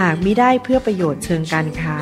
[0.00, 1.98] หากมิได้เพื่อประโยชน์เชิงการค้า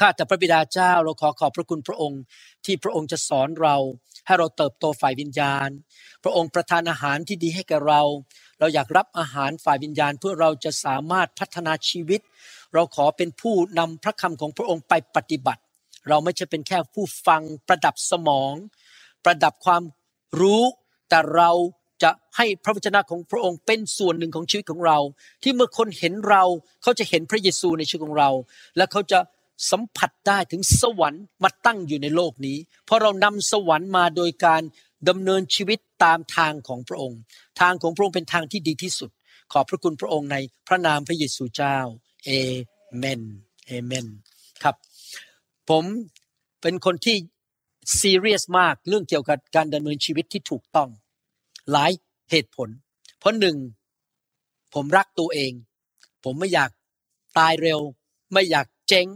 [0.00, 2.22] ข้าแต่พระบิดาเจ้าเราขอขอบพระคุณพระองค์
[2.64, 3.76] ที่พระองค์จะสอนเรา
[4.26, 5.68] ให้เราเติบโตฝ่ายวิญญาณ
[6.22, 8.02] พระองค์ประทานอาหารที่ดีให้แก่เรา
[8.58, 12.20] เราอยากรับอาหารฝ่ายวิญญาณเพื่อเราจะสามารถพัฒนาชีวิต
[12.74, 15.62] เราขอเป็นผู้นำพระคำของพระองค์ไปปฏิบัติ
[16.08, 18.52] เราไม่ใช่เป็นแค่ผู้ฟังประดับสมอง
[19.24, 19.82] ประดับความ
[20.40, 20.62] รู้
[21.08, 21.50] แต่เรา
[22.02, 24.98] จะให้พระวจนะของพระองค์เป็นส่วนหนึ่งของชีวิตของเรา
[25.42, 26.42] ที่เมื่อคนเห็นเรา
[26.82, 28.30] เขาจะเห็นพระเยซูในชีวิตของเรา
[28.76, 29.18] และเขาจะ
[29.70, 34.62] สัมผัสได้ถึงสวรรค์มาตั้งอยู่ในโลกนี้ เพราะเรานำสวรรค์มาโดยการ
[35.08, 37.20] ดำเนินชีวิตตามทางของพระองค์
[37.60, 39.10] ทางของพระองค์เป็นทางที่ดีที่สุด
[39.52, 40.36] ขอบพระคุณพระองค์ใน
[40.68, 41.76] พระนามพระเยซูเจ้า
[42.24, 42.30] เอ
[42.96, 43.22] เมน
[43.66, 44.06] เอเมน
[44.62, 44.76] ครับ
[45.70, 45.84] ผม
[46.62, 47.16] เป็นคนที่
[47.98, 50.88] ซีเรียสมากเรื่องเกี่ยวกับการดำเนินชีวิตที่ถูกต้อง
[51.72, 51.90] หลาย
[52.30, 52.68] เหตุผล
[53.18, 53.56] เพราะหนึ่ง
[54.74, 55.52] ผมรักตัวเอง
[56.24, 56.70] ผมไม่อยาก
[57.38, 57.80] ตายเร็ว
[58.32, 59.06] ไม่อยากเจ๊ง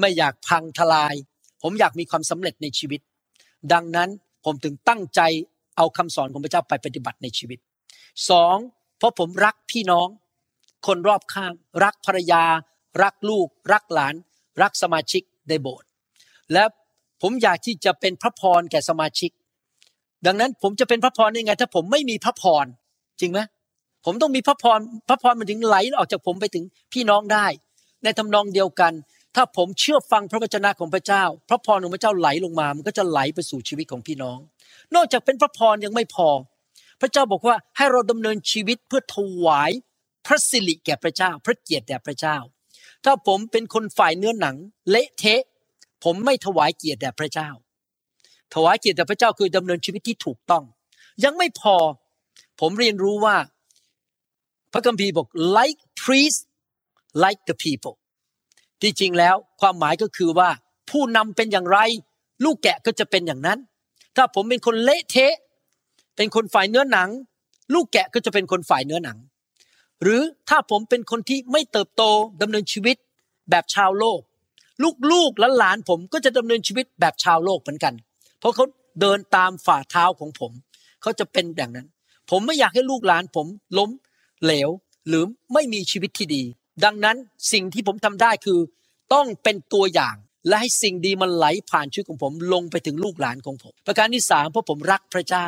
[0.00, 1.14] ไม่อยากพังทลาย
[1.62, 3.00] ผมอยากมีความสำเร็จในชีวิต
[3.72, 4.08] ดังนั้น
[4.44, 5.20] ผมถึงตั้งใจ
[5.76, 7.58] เอาคำสอนของพระเจ้าไปปฏิบัติในชีวิต
[8.30, 8.56] สอง
[8.98, 10.08] เพราะผมรักพี่น้อง
[10.86, 11.52] คนรอบข้าง
[11.84, 12.44] รักภรรยา
[13.02, 14.14] รักลูก รักหลาน
[14.62, 15.88] รักสมาชิกในโบสถ์
[16.52, 16.64] และ
[17.22, 19.30] ผมอยากที่จะเป็นพระพรแก่สมาชิก
[20.26, 22.66] ดังนั้นผมจะเป็นพระพรได้ไง ถ้าผมไม่มีพระพร
[23.20, 23.40] จริงไหม
[24.04, 27.46] ผมต้องมีพระพรพระพรมันถึงไหลออกจากผมไปถึงพี่น้องได้
[28.04, 28.92] ในทำนองเดียวกัน
[29.36, 34.38] ถ้าผมเชื่อฟังพระวจนะของพระเจ้า พระพรของพระเจ้าไหลลงมา มันก็จะไหลไปสู่ชีวิตของพี่น้อง
[34.94, 36.28] นอกจากเป็นพระพรยังไม่พอ
[37.00, 39.70] พระเจ้าบอกว่าให้เราดำเนินชีวิตเพื่อถวาย
[40.26, 42.36] พระสิริแก่พระเจ้า พระเกียรติแด่พระเจ้า
[43.04, 44.56] ถ้าผมเป็นคนฝ่ายเนื้อหนัง
[44.90, 45.42] เละเทะ
[46.02, 47.48] ผมไม่ถวายเกียรติแด่พระเจ้า
[48.54, 50.64] ถวายเกียรติแด่พระเจ้าคือดำเนินชีวิตที่ถูกต้อง
[51.24, 51.76] ยังไม่พอ
[52.60, 53.36] ผมเรียนรู้ว่า
[54.72, 55.26] พระคัมภีร์บอก
[55.56, 56.40] like priest
[57.24, 57.96] like the people
[58.80, 60.50] ที่จริงแล้วความหมายก็คือว่า
[60.90, 61.78] ผู้นำเป็นอย่างไร
[62.44, 63.58] ลูกแกะก็จะเป็นอย่างนั้น
[64.16, 65.34] ถ้าผมเป็นคนเละเทะ
[66.16, 67.08] เป็นคนฝ่ายเนื้อหนัง
[67.74, 69.18] ลูกแกะก็จะเป็นคนฝ่ายเนื้อหนัง
[70.02, 72.02] หรือถ้าผมเป็นคนที่ไม่เติบโต
[72.42, 72.96] ดำเนินชีวิต
[73.50, 74.20] แบบชาวโลก
[75.12, 77.94] ลูกๆและหลานผมก็จะดำเนินชีวิตแบบชาวโลกเหมือนกัน
[78.40, 78.64] เพราะเขา
[79.00, 80.52] เดินตามฝ่าเท้าของผม
[81.02, 81.86] เขาจะเป็นอย่างนั้น
[82.30, 83.46] ผมไม่อยากให้ลูกหลานผม
[83.78, 83.90] ล้ม
[84.44, 84.70] เหลว
[85.08, 86.42] หรือไม่มีชีวิตที่ดี
[86.84, 87.16] ดังนั้น
[87.52, 88.58] สิ่งที่ผมทำได้คือ
[89.14, 90.16] ต้องเป็นตัวอย่าง
[90.48, 95.46] และให้สิ่งดีมันไหลผ่านชีวิตของผมลงไปถึงลูกหลานของผม ประการที่สามเพราะผมรักพระเจ้า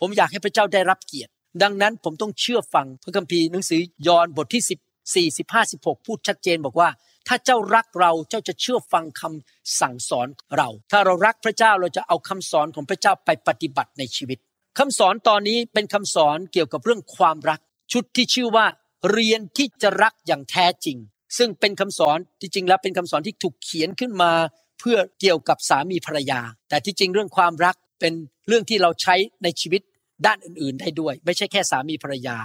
[0.00, 1.30] ผมอยากให้พระเจ้าได้รับเกียรติ
[1.62, 6.88] ดังนั้นผมต้องเชื่อฟังพระคัมภีร์หนังสือยอห์นบทที่ 10 4 15 16 พูดชัดเจนบอกว่า
[7.28, 14.38] ถ้าเจ้ารักเราเจ้าจะเชื่อฟังคำสั่งสอนเรา ถ้าเรารักพระเจ้าเราจะเอาคำสอนของพระเจ้าไปปฏิบัติในชีวิต
[14.78, 17.60] คำสอนตอนนี้เป็นคำสอนเกี่ยวกับเรื่องความรัก
[17.92, 18.66] ชุดที่ชื่อว่า
[19.12, 20.98] เรียนที่จะรักอย่างแท้จริง
[21.38, 24.32] ซึ่งเป็นคำสอนที่จริงแล้วเป็นคำสอนที่ถูกเขียนขึ้นมา
[24.80, 28.14] เพื่อเกี่ยวกับสามีภรรยา แต่ที่จริงเรื่องความรักเป็น
[28.48, 29.82] เรื่องที่เราใช้ในชีวิต
[30.26, 32.36] ด้านอื่นๆได้ด้วย ไม่ใช่แค่สามีภรรยา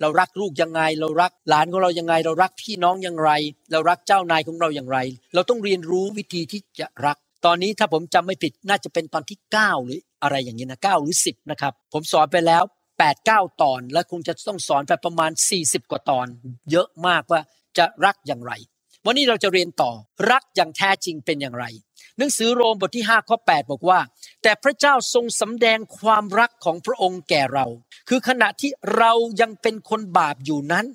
[0.00, 3.30] เรารักลูกยังไง เรารักหลานของเรายังไง เรารักพี่น้องอย่างไร
[3.72, 4.98] เรารักเจ้านายของเราอย่างไร
[5.34, 12.62] เราต้องเรียนรู้วิธีที่จะรัก ตอนนี้ถ้าผมจำไม่ผิดน่าจะเป็นตอนที่ 9 หรืออะไรอย่างนี้นะ9หรือ 10นะครับผมสอนไปแล้ว
[12.98, 15.30] 8 9 ตอน และคงจะต้องสอนไปประมาณ
[15.60, 16.26] 40 กว่าตอน
[16.70, 17.40] เยอะมากว่า
[17.78, 18.52] จะรักอย่างไร
[19.06, 19.92] วันนี้เราจะเรียนต่อ
[20.30, 21.64] รักอย่างแท้จริงเป็นอย่างไร
[22.20, 24.00] หนังสือโรมบทที่5ข้อ8บอกว่า
[24.42, 27.66] แต่พระเจ้าทรงสำแดงความรักของพระองค์แก่เรา
[28.08, 30.86] คือขณะที่เรายังเป็นคนบาปอยู่นั้น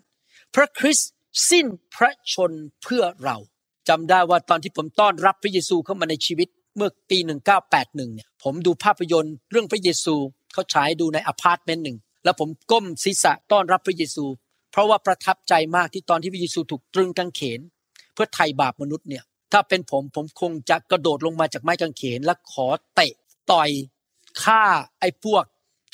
[0.55, 1.09] พระคริสต์
[1.49, 2.51] สิ้นพระชน
[2.83, 3.37] เพื่อเรา
[3.89, 7.17] จำได้ว่าตอนที่ผมต้อนรับพระเยซูเข้ามาในชีวิตเมื่อปี
[7.65, 10.15] 1981 เนี่ยผมดูภาพยนตร์เรื่องพระเยซู
[10.53, 14.25] เขาฉายดูในอพาร์ตเมนต์หนึ่งแล้วผมก้มศีรษะต้อนรับพระเยซู
[14.71, 17.59] เพราะว่าประทับใจมากที่ตอนที่พระเยซูถูกตรึงกางเขน
[18.13, 23.13] เพื่อไถ่บาปมนุษย์เนี่ย ถ้าเป็นผมผมคงจะกระโดดลงมาจากไม้กางเขน และขอเตะ
[23.51, 23.69] ต่อย
[24.43, 24.63] ฆ่า
[24.99, 25.43] ไอ้พวก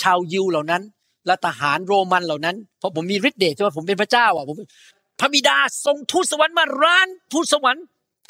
[0.01, 0.83] ชาวยิวเหล่านั้น
[1.25, 4.57] และทหารโรมันเหล่านั้น เพราะผมมีฤทธิ์เดชใช่ไหมผมเป็นพระเจ้าอะผม
[5.19, 7.86] พระบิดาส่งทูตสวรรค์มาล้านทูตสวรรค์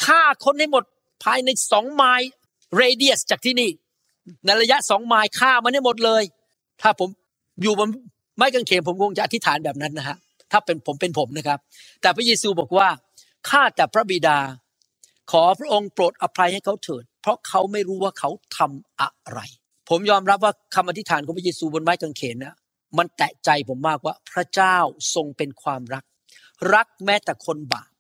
[0.06, 0.83] ฆ่าคนให้หมด
[1.24, 2.29] ภายในสองไมล์
[2.75, 3.69] เรเดียสจากที่นี่
[4.45, 6.24] ในระยะสองไมล์ฆ่ามันให้หมดเลย
[6.81, 7.09] ถ้าผม
[7.62, 7.89] อยู่บน
[8.35, 10.17] ไม้กางเขนผมคงจะอธิษฐานแบบนั้นนะฮะ
[10.51, 11.59] ถ้าเป็นผมเป็นผมนะครับ
[12.01, 12.88] แต่พระเยซูบอกว่า
[13.50, 14.38] ข้าแต่พระบิดา
[15.31, 19.39] ขอพระองค์โปรดอภัยให้เขาเถิด เพราะเขาไม่รู้ว่าเขาทำอะไร
[19.89, 22.55] ผมยอมรับว่าคำอธิษฐานของพระเยซูบนไม้กางเขนนะ
[22.97, 24.77] มันแตะใจผมมากว่าพระเจ้า
[25.15, 26.03] ทรงเป็นความรัก
[26.73, 27.91] รักแม้แต่คนบาป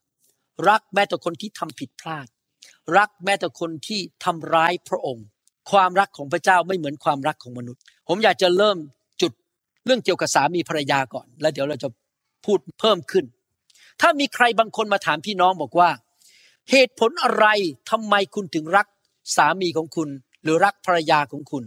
[0.69, 2.27] รักแม้แต่คนที่ทำผิดพลาด
[2.97, 5.25] รักแม้แต่คนที่ทำร้ายพระองค์
[5.71, 8.77] ความรักของพระเจ้าไม่เหมือนความรักของมนุษย์ ผมอยากจะเริ่ม
[9.21, 9.31] จุด
[9.85, 11.89] เรื่องเกี่ยวกับสามีภรรยาก่อน แล้วเดี๋ยวเราจะ
[12.45, 13.25] พูดเพิ่มขึ้น
[14.01, 15.89] ถ้ามีใครบางคนมาถามพี่น้องบอกว่า
[16.69, 17.45] เหตุผลอะไร
[17.89, 18.87] ทำไมคุณถึงรัก
[19.35, 20.09] สามีของคุณ
[20.43, 21.63] หรือรักภรรยาของคุณ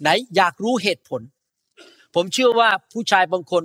[0.00, 1.22] ไหนอยากรู้เหตุผล
[2.14, 3.64] ผมเชื่อว่าผู้ชายบางคน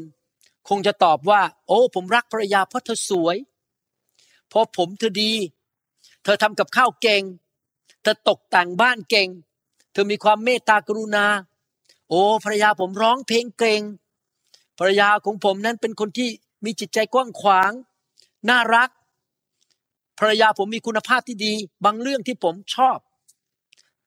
[0.70, 3.38] คงจะตอบว่า โอ้ ผมรักภรรยาเพราะเธอสวย
[4.50, 5.34] เพราะผมเธอดี
[6.24, 7.24] เธอทำกับข้าวเก่ง
[8.02, 9.30] เธอตกแต่งบ้านเก่ง
[9.92, 11.26] เธอมีความเมตตากรุณา
[12.10, 13.82] โอ้ภรรยาผมร้องเพลงเก่ง
[14.80, 16.30] ภรรยาของผมนั้นเป็นคนที่
[16.66, 17.72] มีจิตใจกว้างขวาง
[18.50, 18.90] น่ารัก
[20.20, 21.54] ภรรยาผมมีคุณภาพที่ดี
[21.86, 22.98] บางเรื่องที่ผมชอบ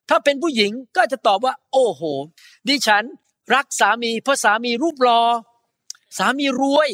[0.09, 2.01] ถ้าเป็นผู้หญิงก็จะตอบว่า โอ้โห
[2.67, 3.03] ดิฉัน
[3.53, 5.21] รักสามีเพราะสามีรูปรอ
[6.17, 6.89] สามีรวย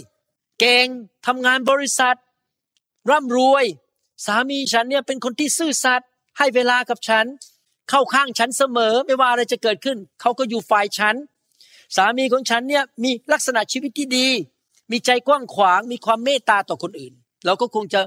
[0.60, 0.88] เก่ง
[1.26, 2.18] ทำงานบริษัท
[3.10, 3.66] ร่ำรวย
[4.26, 7.26] สามีฉันเนี่ยเป็นคนที่ซื่อสัตย์ให้เวลากับฉัน
[7.90, 11.16] เข้าข้างฉันเสมอไม่ว่าอะไรจะเกิดขึ้น เขาก็อยู่ฝ่ายฉัน
[11.96, 14.28] สามีของฉันเนี่ยมีลักษณะชีวิตที่ดี
[14.92, 17.14] มีใจกว้างขวางมีความเมตตาต่อคนอื่น
[17.46, 18.02] เราก็คงจะ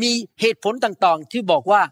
[0.00, 1.82] มีเหตุผลต่างๆ ที่บอกว่า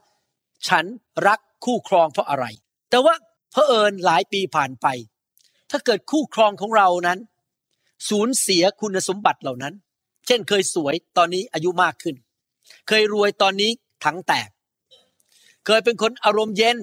[0.68, 0.84] ฉัน
[1.26, 2.46] รักคู่ครองเพราะอะไร
[2.90, 3.14] แต่ว่า
[3.52, 4.86] เผอิญหลายปีผ่านไป
[5.70, 7.18] ถ้าเกิดคู่ครองของเรานั้น
[8.08, 9.74] สูญเสียคุณสมบัติเหล่านั้น
[10.26, 12.16] เช่นเคยสวยตอนนี้อายุมากขึ้น
[12.88, 13.70] เคยรวยตอนนี้
[14.04, 14.48] ถังแตก
[15.66, 16.78] เคยเป็นคนอารมณ์เย็น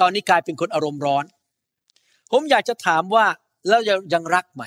[0.00, 1.24] ตอนนี้กลายเป็นคนอารมณ์ร้อน
[2.30, 3.26] ผมอยากจะถามว่า
[3.68, 3.80] แล้ว
[4.14, 4.62] ยังรักไหม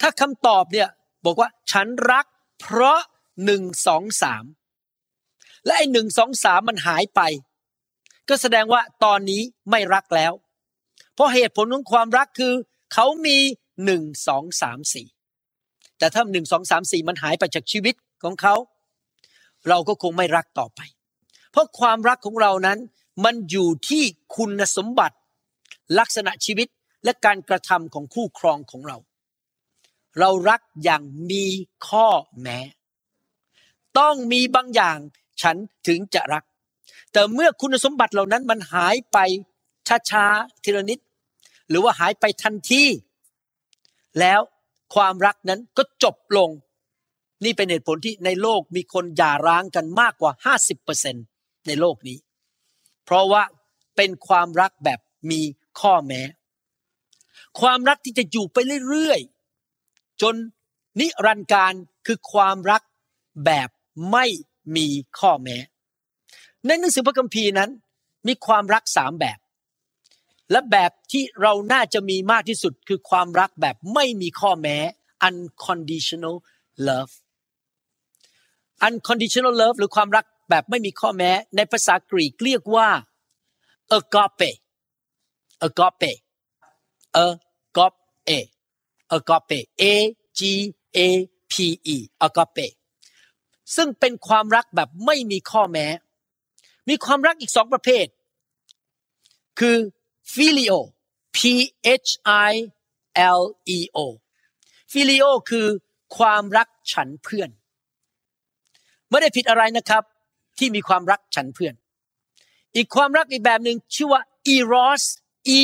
[0.00, 0.88] ถ้าคำตอบเนี่ย
[1.24, 2.26] บอกว่าฉันรัก
[2.60, 2.98] เพราะ
[3.44, 4.44] หนึ่งสองสาม
[5.66, 7.20] และไอ้หนึ่งสองสามมันหายไป
[8.28, 10.32] ก็แสดงว่าตอนนี้ไม่รักแล้ว
[11.14, 12.52] เพราะเหตุผลของความรักคือ
[12.94, 13.38] เขามี
[13.84, 15.06] หนึ่งสองสามสี่
[15.98, 18.54] แต่ถ้าหนึ่งสองสามสี่มันหายไปจากชีวิตของเขา
[19.68, 20.80] เราก็คงไม่รักต่อไป
[21.50, 22.78] เพราะความรักของเรานั้น
[23.24, 24.04] มันอยู่ที่
[24.36, 25.16] คุณสมบัติ
[25.98, 26.68] ลักษณะชีวิต
[27.04, 28.96] และการกระทำของคู่ครองของเรา
[30.18, 31.46] เรารักอย่างมี
[31.86, 32.08] ข้อ
[32.40, 32.60] แม้
[33.98, 34.98] ต้องมีบางอย่าง
[35.42, 36.44] ฉันถึงจะรัก
[37.12, 39.18] แต่เมื่อคุณสมบัติเหล่านั้นมันหายไป
[40.10, 40.98] ช้าๆทีละนิด
[41.68, 42.84] หรือว่าหายไปทันที
[44.20, 44.40] แล้ว
[44.94, 46.50] ความรักนั้นก็จบลง
[47.44, 50.32] นี่เป็นเหตุผลที่ในโลกมีคนหย่าร้างกันมากกว่า
[50.98, 52.18] 50%ในโลกนี้
[53.04, 53.42] เพราะว่า
[53.96, 55.00] เป็นความรักแบบ
[55.30, 55.40] มี
[55.80, 56.22] ข้อแม้
[57.60, 58.58] ความรักที่จะอยู่ไป
[58.88, 60.34] เรื่อยๆ จน
[61.00, 61.72] นิรันดร์การ
[62.06, 62.82] คือความรัก
[63.44, 63.68] แบบ
[64.10, 64.26] ไม่
[64.76, 64.86] มี
[65.18, 65.56] ข้อแม้
[66.66, 67.70] ในหนังสือพระคัมภีร์นั้น
[68.26, 69.38] มีความรักสามแบบ
[70.50, 74.76] และแบบที่เราน่าจะมีมากที่สุดคือความรักแบบไม่มีข้อแม้
[75.28, 76.36] unconditional
[76.88, 77.12] love
[78.86, 82.88] unconditional love หรือความรักแบบไม่มีข้อแม้ ในภาษากรีกเรียกว่า
[83.96, 84.50] agape
[85.66, 86.12] agape
[87.24, 88.40] agape
[89.16, 89.84] agape a
[90.38, 90.40] g
[90.96, 90.98] a
[91.50, 91.52] p
[91.94, 92.66] e agape
[93.76, 95.86] ซึ่งเป็นความรักแบบไม่มีข้อแม้
[96.88, 98.06] มีความรักอีกสองประเภท
[99.58, 99.76] คือ
[100.34, 100.72] filio
[101.36, 101.38] p
[102.06, 102.10] h
[102.48, 102.52] i
[103.38, 103.42] l
[103.76, 103.98] e o
[104.92, 105.66] filio คือ
[106.16, 107.50] ความรักฉันเพื่อน
[109.10, 110.02] ไม่ได้ผิดอะไรนะครับ
[110.58, 111.74] ที่มีความรักฉันเพื่อน
[112.76, 114.22] อีกความรักอีกแบบหนึ่งชื่อว่า
[114.54, 115.02] eros
[115.60, 115.62] e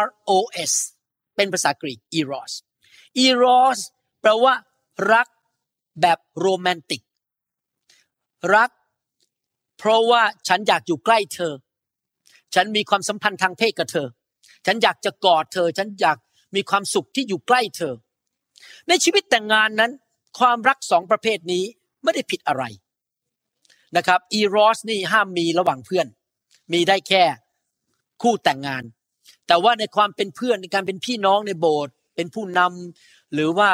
[0.00, 0.04] r
[0.36, 0.38] o
[0.70, 0.72] s
[1.36, 2.52] เป็นภาษากรีก eros
[3.26, 3.78] eros
[4.20, 4.54] แปลว่า
[5.12, 5.28] รัก
[6.00, 7.02] แบบโรแมนติก
[8.54, 8.70] รัก
[9.78, 11.52] เพราะว่าฉันอยากอยู่ใกล้เธอ
[12.54, 14.08] ฉันมีความสัมพันธ์ทางเพศกับเธอ
[14.66, 16.18] ฉันอยากจะกอดเธอ ฉันอยาก
[16.54, 17.94] มีความสุขที่อยู่ใกล้เธอ
[18.88, 19.92] ในชีวิตแต่งงานนั้น
[20.38, 21.64] ความรักสองประเภทนี้
[22.02, 22.64] ไม่ได้ผิดอะไร
[23.96, 26.06] นะครับอีรอสนี่ห้ามมีระหว่างเพื่อน
[26.72, 27.24] มีได้แค่
[28.22, 28.82] คู่แต่งงาน
[29.46, 33.70] แต่ว่าในความเป็นเพื่อนในการเป็นพี่น้องในโบสถ์เป็นผู้นำหรือว่า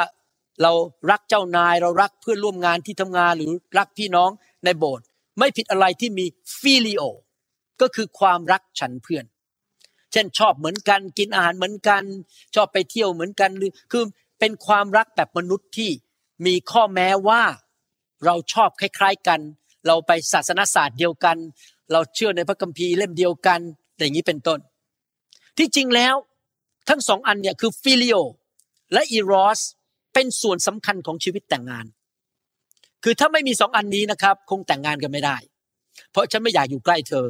[0.61, 0.71] เรา
[1.11, 4.29] รักเจ้านายเรารักเพื่อนร่วมงานที่ทำงานหรือรักพี่น้อง
[4.65, 5.05] ในโบสถ์
[5.39, 6.25] ไม่ผิดอะไรที่มี
[6.59, 7.01] ฟิลิโอ
[7.81, 9.25] ก็คือความรักฉันเพื่อน
[10.11, 12.03] เช่นชอบเหมือนกันกินอาหารเหมือนกัน
[12.55, 14.03] ชอบไปเที่ยวเหมือนกันหรือคือ
[14.39, 15.91] เป็นความรักแบบมนุษย์ที่
[16.45, 17.43] มีข้อแม้ว่า
[18.25, 19.39] เราชอบคล้าย ๆกัน
[19.87, 21.37] เราไปศาสนศาสตร์เดียวกัน
[21.91, 23.59] เราเชื่อในพระคัมภีร์เล่มเดียวกัน
[23.97, 24.59] อย่างนี้เป็นต้น
[25.57, 26.15] ที่จริงแล้ว
[26.89, 28.15] ทั้งสองอันเนี่ยคือฟิลิโอ
[28.93, 29.59] และอีรอส
[30.13, 31.85] เป็นส่วนสำคัญของชีวิตแต่งงาน
[33.03, 35.37] คือถ้าไม่มีสองอันนี้นะครับ คงแต่งงานกันไม่ได้
[36.11, 37.25] เพราะฉันไม่อยากอยู่ใกล้เธอ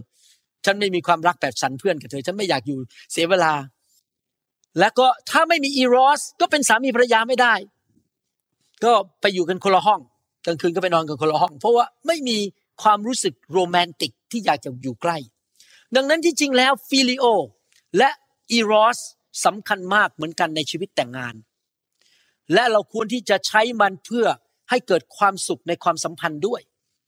[0.65, 2.79] ฉันไม่มีความรักแบบสันเพื่อนกับเธอ ฉันไม่อยากอยู่
[3.11, 3.53] เสียเวลา
[4.79, 7.53] แล้วก็ถ้าไม่มีอีรอส ก็เป็นสามีภรรยาไม่ได้
[8.83, 10.01] ก็ไปอยู่กันคนละห้อง
[10.45, 12.37] กลางคืนก็ไปนอนกันคนละห้อง เพราะว่าไม่มี
[12.81, 15.17] ความรู้สึกโรแมนติกที่อยากจะอยู่ใกล้
[15.95, 17.25] ดังนั้นที่จริงแล้วฟิลิโอ
[17.97, 18.09] และ
[18.51, 18.99] อีรอส
[19.45, 21.35] สำคัญมากเหมือนกันในชีวิตแต่งงาน
[22.53, 24.25] และเราควรที่จะใช้มันเพื่อ
[24.69, 26.61] ให้เกิดความสุขในความสัมพันธ์ด้วย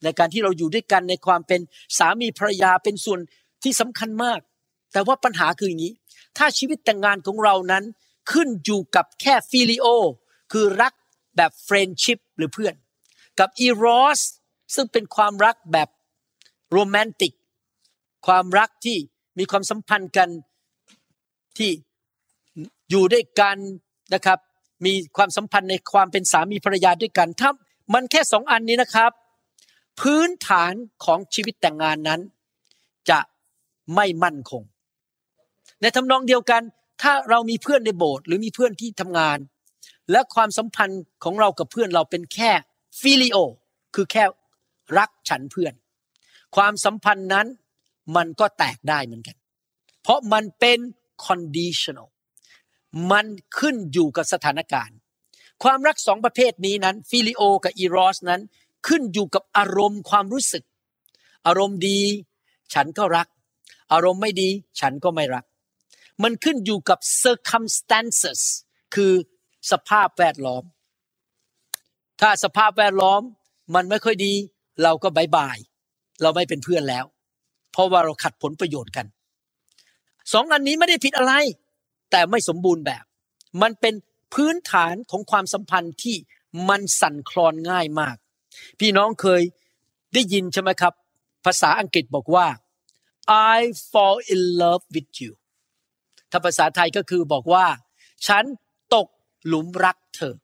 [0.04, 1.62] ในการที่เราอยู่ด้วยกันในความเป็น
[1.98, 3.20] สามีภรรยาเป็นส่วน
[3.64, 4.40] ที่สำคัญมาก
[4.94, 5.94] แต่ว่าปัญหาคืออย่างนี้
[6.38, 7.84] ถ้าชีวิตแต่งงานของเรานั้น
[8.32, 9.86] ขึ้นอยู่กับแค่ฟิลิโอ
[10.52, 10.94] คือรัก
[11.38, 12.76] แบบ friendship หรือเพื่อน
[13.40, 14.22] กับอีรอส
[14.76, 15.90] ซึ่งเป็นความรักแบบ
[16.72, 17.34] โรแมนติก
[18.28, 18.98] ความรักที่
[19.38, 20.30] มีความสัมพันธ์กัน
[21.58, 21.72] ที่
[22.90, 23.58] อยู่ด้วยกัน
[24.14, 24.40] นะครับ
[24.86, 27.50] มีความสัมพันธ์ในความเป็นสามีภรรยาด้วยกันถ้า
[27.94, 29.12] มันแค่สองอันนี้นะครับ
[30.02, 30.74] พื้นฐาน
[31.06, 32.22] ของชีวิตแต่งงานนั้น
[33.10, 33.20] จะ
[33.96, 34.64] ไม่มั่นคง
[35.82, 36.62] ในทำนองเดียวกัน
[37.02, 39.38] ถ้าเรามีเพื่อนในโบสถ์หรือมีเพื่อนที่ทำงาน
[40.12, 42.52] และความสัมพันธ์ของเรากับเพื่อนเราเป็นแค่
[43.02, 43.38] ฟิลิโอ
[43.96, 44.24] คือแค่
[44.98, 45.74] รักฉันเพื่อน
[46.56, 47.48] ความสัมพันธ์นั้น
[48.16, 49.36] มันก็แตกได้เหมือนกัน
[50.02, 50.80] เพราะมันเป็น
[51.26, 52.08] conditional
[53.12, 53.26] มัน
[53.60, 54.98] ขึ้นอยู่กับสถานการณ์
[55.64, 58.42] ความรักสองประเภทนี้นั้นฟิลิโอกับอีรอสนั้น
[58.88, 60.64] ขึ้นอยู่กับอารมณ์ความรู้สึก
[61.48, 62.00] อารมณ์ดี
[62.74, 63.28] ฉันก็รัก
[63.94, 65.46] อารมณ์ไม่ดี ฉันก็ไม่รัก
[66.24, 68.42] มันขึ้นอยู่กับ circumstances
[68.96, 69.14] คือ
[69.72, 70.64] สภาพแวดล้อม
[72.22, 73.22] ถ้าสภาพแวดล้อม
[73.76, 74.34] มันไม่ค่อยดี
[74.84, 75.58] เราก็บายบาย
[76.22, 77.06] เราไม่เป็นเพื่อนแล้ว
[77.72, 79.06] เพราะว่าเราขัดผลประโยชน์กัน
[80.34, 81.34] สองอันนี้ไม่ได้ผิดอะไร
[82.12, 83.04] แต่ไม่สมบูรณ์แบบ
[83.62, 83.96] มันเป็น
[84.34, 86.16] พื้นฐานของความสัมพันธ์ที่
[86.70, 88.16] มันสั่นคลอนง่ายมาก
[88.80, 89.42] พี่น้องเคย
[90.14, 90.94] ได้ยินใช่ไหมครับ
[91.46, 92.48] ภาษาอังกฤษบอกว่า
[93.56, 93.60] I
[93.92, 95.32] fall in love with you
[96.32, 97.66] ถ้าภาษาไทยก็คือบอกว่า
[98.28, 98.44] ฉัน
[98.96, 99.08] ตก
[99.48, 100.36] หลุมรักเธอ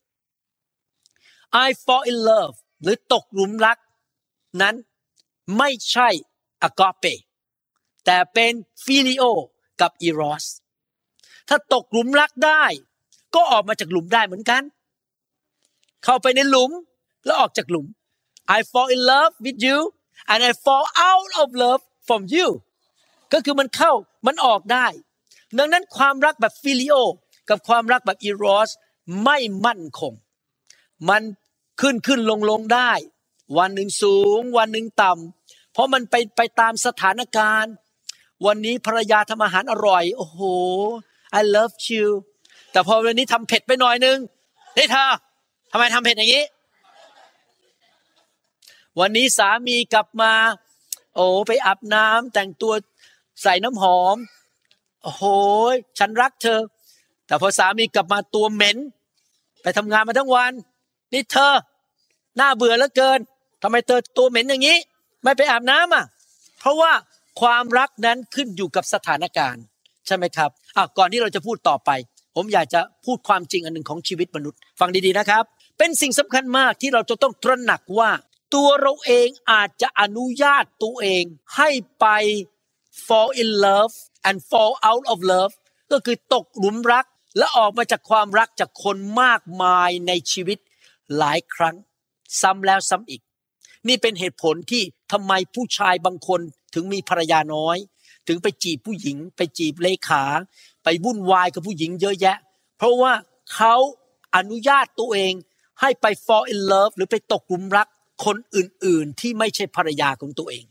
[1.65, 3.77] I fall in love หรือตกหลุมรัก
[4.61, 4.75] นั้น
[5.57, 6.09] ไม่ใช่
[6.61, 7.05] อากาเป
[8.05, 8.53] แต่เป็น
[8.85, 9.23] ฟิลิโอ
[9.81, 10.45] กับอีรอส
[11.49, 12.63] ถ้าตกหลุมรักได้
[13.35, 14.61] ก็ออกมาจากหลุมได้เหมือนกัน
[16.03, 16.71] เข้าไปในหลุม
[17.25, 17.87] แล้วออกจากหลุม
[18.57, 19.77] I fall in love with you
[20.31, 22.47] and I fall out of love from you
[23.33, 23.91] ก็คือมันเข้า
[24.27, 24.87] มันออกได้
[25.57, 26.95] ดังนั้นความรักแบบฟิลิโอ
[27.49, 28.69] กับความรักแบบอีรอส
[29.23, 30.13] ไม่มั่นคง
[31.09, 31.23] มัน
[31.81, 32.91] ขึ้นขึ้นลงลงได้
[33.57, 37.73] วันหนึ่งสูง วันหนึ่งต่ำเพราะมันไปไปตามสถานการณ์
[38.45, 40.41] วันนี้ภรรยาทำอาหารอร่อย โอ้โห
[41.39, 42.07] I love you
[42.71, 44.17] แต่พอวันนี้ทำเผ็ดไปหน่อยนึง
[44.75, 45.05] เฮ้ยเธอ
[45.71, 46.43] ทำไมทำเผ็ดอย่างนี้
[48.99, 50.33] วันนี้สามีกลับมา
[51.15, 52.73] โอ้ไปอาบน้ำแต่งตัว
[53.41, 54.17] ใส่น้ำหอม
[55.03, 55.23] โอ้โห
[55.99, 56.59] ฉันรักเธอ
[57.27, 58.77] แต่พอสามีกลับมาตัวเหม็น
[59.61, 60.51] ไปทำงานมาทั้งวัน
[61.13, 61.53] นี่เธอ
[62.39, 63.19] น่าเบื่อเหลือเกิน
[63.63, 64.77] ทำไมเธอตัวเหม็นอย่างนี้
[65.23, 66.05] ไม่ไปอาบน้ำอะ
[66.59, 66.91] เพราะว่า
[67.41, 69.63] ความรักนั้นขึ้นอยู่กับสถานการณ์
[70.07, 71.89] ใช่ไหมครับอะก่อนที่เราจะพูดต่อไป
[72.35, 75.43] ผมอยากจะพูดความจริงอันหนึ่งของชีวิตมนุษย์ ฟังดีๆนะครับ
[75.77, 78.11] เป็นสิ่งสำคัญมากที่เราจะต้องตระหนักว่า
[78.55, 81.23] ตัวเราเองอาจจะอนุญาตตัวเอง
[81.55, 82.05] ให้ไป
[83.05, 83.93] fall in love
[84.27, 85.53] and fall out of love
[85.91, 87.05] ก็คือตกหลุมรัก
[87.37, 90.57] และออกมาจากความรักจากคนมากมายในชีวิต
[91.17, 91.75] หลายครั้ง
[92.41, 93.21] ซ้ำแล้วซ้ำอีก
[93.87, 96.41] นี่เป็นเหตุผลที่ทำไมผู้ชายบางคน
[96.73, 97.77] ถึงมีภรรยาน้อย
[98.27, 100.23] ถึงไปจีบผู้หญิง ไปจีบเลขา
[100.83, 102.37] ไปวุ่นวายกับผู้หญิงเยอะแยะ
[102.77, 103.13] เพราะว่า
[103.53, 103.75] เขา
[104.35, 105.33] อนุญาตตัวเอง
[105.81, 107.87] ให้ไป fall in love หรือไปตกหลุมรัก
[108.25, 110.65] คนอื่นๆ ที่ไม่ใช่ภรรยาของตัวเอง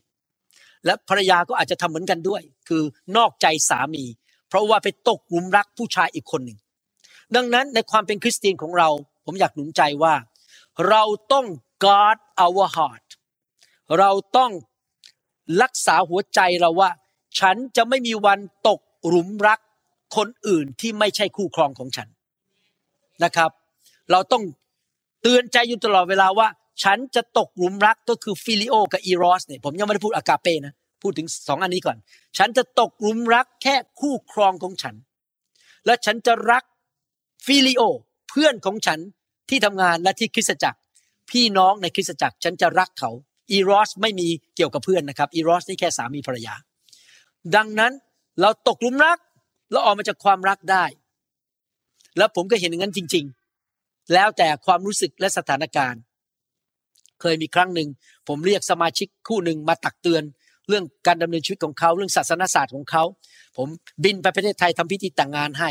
[0.84, 2.82] และภรรยาก็อาจจะทำเหมือนกันด้วย คือ
[3.16, 4.04] นอกใจสามี
[4.48, 6.58] เพราะว่าไปตกหลุมรักผู้ชายอีกคนหนึ่ง
[7.36, 8.88] ดังนั้นในความเป็นคริสเตียนของเรา
[9.24, 10.14] ผมอยากหนุนใจว่า
[10.88, 11.46] เราต้อง
[11.84, 13.06] guard our heart
[13.98, 14.50] เราต้อง
[15.62, 16.90] รักษาหัวใจเราว่า
[17.40, 19.58] ฉันจะไม่มีวันตกหลุมรัก
[20.16, 22.08] คนอื่นที่ไม่ใช่คู่ครองของฉัน
[23.24, 23.50] นะครับ
[24.10, 24.42] เราต้อง
[25.22, 26.48] เตือนใจอยู่ตลอดเวลาว่า
[26.82, 31.96] ฉันจะตกหลุมรักก็คือฟิลิโอกับอีรอสเนี่ยผมยังไม่ได้พูดอากาเป้นะพูดถึงสองอันนี้ก่อน
[32.38, 34.94] ฉันจะตกหลุมรักแค่คู่ครองของฉัน
[35.86, 36.62] และฉันจะรัก
[37.46, 37.82] ฟิลิโอ
[38.30, 38.98] เพื่อนของฉัน
[39.48, 40.78] ที่ทำงานและที่คริสตจักร
[41.30, 43.10] พี่น้องในคริสตจักร ฉันจะรักเขา
[43.50, 46.54] อีรอสไม่มีเกี่ยวกับเพื่อนนะครับอีรอสนี่แค่สามีภรรยา
[47.54, 47.92] ดังนั้น
[48.40, 49.18] เราตกลุมรัก
[49.70, 50.84] เราออกมาจากความรักได้
[52.18, 53.24] แล้วผมก็เห็นอย่างนั้นจริง
[53.68, 56.00] ๆ แล้วแต่ความรู้สึกและสถานการณ์
[57.20, 57.88] เคยมีครั้งหนึ่ง
[58.28, 60.22] ผมเรียกสมาชิกคู่หนึ่งมาตักเตือน
[60.68, 63.04] เรื่องการดำเนินชีวิตของเขาเรื่องศาสนศาสตร์ของเขา
[63.56, 63.68] ผม
[64.04, 65.70] บินไปประเทศไทยทำพิธีแต่งงานให้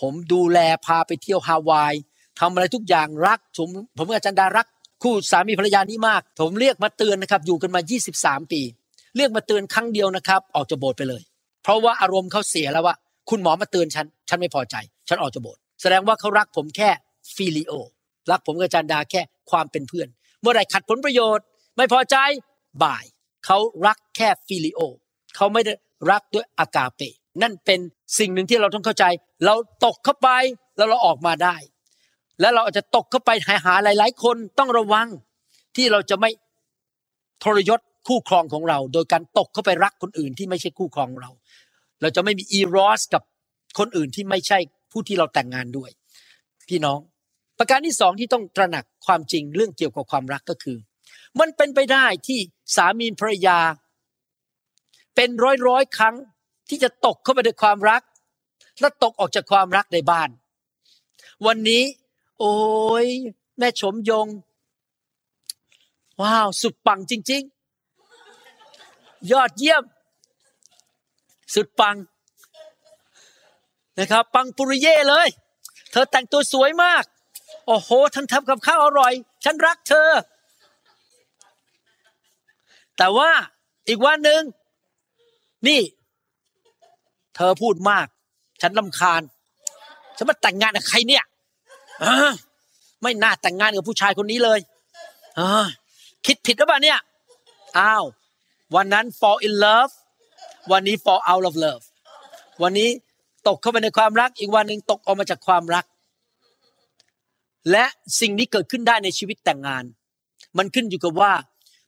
[0.00, 1.94] ผมดูแลพาไปเที่ยวฮาวาย
[2.40, 4.66] ทำอะไรทุกอย่างรัก ผมผมกับอาจารย์ดารัก
[5.02, 7.80] คู่สามีภรรยานี้มาก ผมเรียกมาเตือนนะครับอยู่กันมา
[8.16, 8.62] 23 ปี
[9.16, 11.22] เรียกมาเตือนครั้งเดียวนะครับ ออกจากโบสถ์ไปเลย
[11.62, 12.94] เพราะว่าอารมณ์เขาเสียแล้วว่า
[13.30, 14.76] คุณหมอมาเตือนฉัน ฉันไม่พอใจ
[15.08, 16.90] ฉันออกจากโบสถ์แสดงว่าเขารักผมแค่
[17.34, 17.72] ฟิลิโอ
[18.30, 20.08] รักผมกับจารย์ดาแค่ความเป็นเพื่อน
[20.40, 21.44] เมื่อไรขัดผลประโยชน์
[21.76, 22.16] ไม่พอใจ
[22.82, 23.04] bye
[23.46, 24.80] เขารักแค่ฟิลิโอ
[25.36, 25.72] เขาไม่ได้
[26.10, 27.00] รักด้วยอากาเป
[27.42, 27.80] นั่นเป็น
[28.18, 29.04] สิ่งหนึ่งที่เราต้องเข้าใจ
[29.44, 30.28] เราตกเข้าไป
[30.76, 31.56] แล้วเราออกมาได้
[32.40, 35.08] แล้วเราอาจจะตกเข้าไปหาหาหลาย ๆ คนต้องระวัง
[35.76, 36.30] ที่เราจะไม่
[37.42, 41.30] ทรยศ คู่ครองของเรา โดยการตกเข้าไปรักคนอื่นที่ไม่ใช่คู่ครองเรา
[42.00, 43.22] เราจะไม่มีอีรอสกับ
[43.78, 44.58] คนอื่นที่ไม่ใช่
[44.92, 45.90] ผู้ที่เราแต่งงานด้วย
[46.68, 46.98] พี่น้อง
[47.58, 50.78] ประการที่สองที่ต้องตระหนักความจริงเรื่องเกี่ยวกับความรักก็คือ
[51.40, 52.40] มันเป็นไปได้ที่
[52.76, 53.58] สามีภรรยา
[55.14, 56.16] เป็นร้อยร้อยครั้ง
[56.68, 58.02] ที่จะตกเข้าไปในความรัก
[58.80, 60.28] และตกออกจากความรักในบ้าน
[61.46, 61.84] วันนี้
[62.40, 62.54] โอ้
[63.04, 63.06] ย
[63.58, 64.28] แม่ชมยง
[66.22, 67.59] ว้าว สุดปังจริง ๆ
[69.32, 69.82] ยอดเยี่ยม
[71.54, 71.96] สุดปัง
[73.98, 75.28] นะครับ ปังปุริเย่เลย
[75.90, 77.04] เธอแต่งตัวสวยมาก
[77.66, 79.12] โอ้โหท่านทำกับข้าวอร่อย
[79.44, 80.10] ฉันรักเธอ
[82.98, 83.30] แต่ว่า
[83.88, 84.42] อีกวันหนึ่ง
[85.68, 85.80] นี่
[87.36, 88.06] เธอพูดมาก
[88.62, 89.22] ฉันลำคาญ
[90.16, 91.24] ฉันมาแต่งงานกับใครเนี่ย
[93.02, 94.60] ไม่น่าแต่งงานกับผู้ชายคนนี้เลย
[95.38, 95.66] อ่า
[96.26, 96.98] คิดผิดหรือเปล่าเนี่ย
[97.78, 98.04] อ้าว
[98.76, 99.92] วันนั้น fall in love
[100.72, 101.84] วันนี้ fall out of love
[102.62, 102.88] วันนี้
[103.48, 105.84] ตกเข้าไปในความรัก อีกวันหนึ่งตกออกมาจากความรัก
[107.70, 107.84] และ
[108.20, 109.84] สิ่งนี้เกิดขึ้นได้ในชีวิตแต่งงาน
[110.58, 111.32] มันขึ้นอยู่กับว่า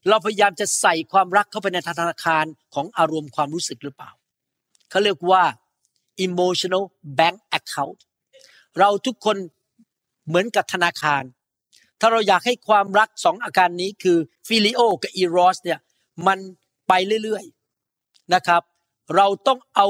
[0.08, 4.10] เราพยายามจะใส่ความรักเข้าไปในธนาคารของอารมณ์ความรู้สึกหรือเปล่า
[4.90, 5.42] เขาเรียกว่า
[6.26, 6.84] emotional
[7.18, 7.98] bank account
[8.78, 9.36] เราทุกคน
[10.26, 11.22] เหมือนกับธนาคาร
[12.00, 15.78] ถ้าเราอยากให้ความรักสองอาการนี้คือฟิลิโอกับอีรอสเนี่ย
[16.26, 16.38] มัน
[16.88, 16.92] ไป
[17.22, 18.62] เรื่อยๆนะครับ
[19.16, 19.86] เราต้องเอา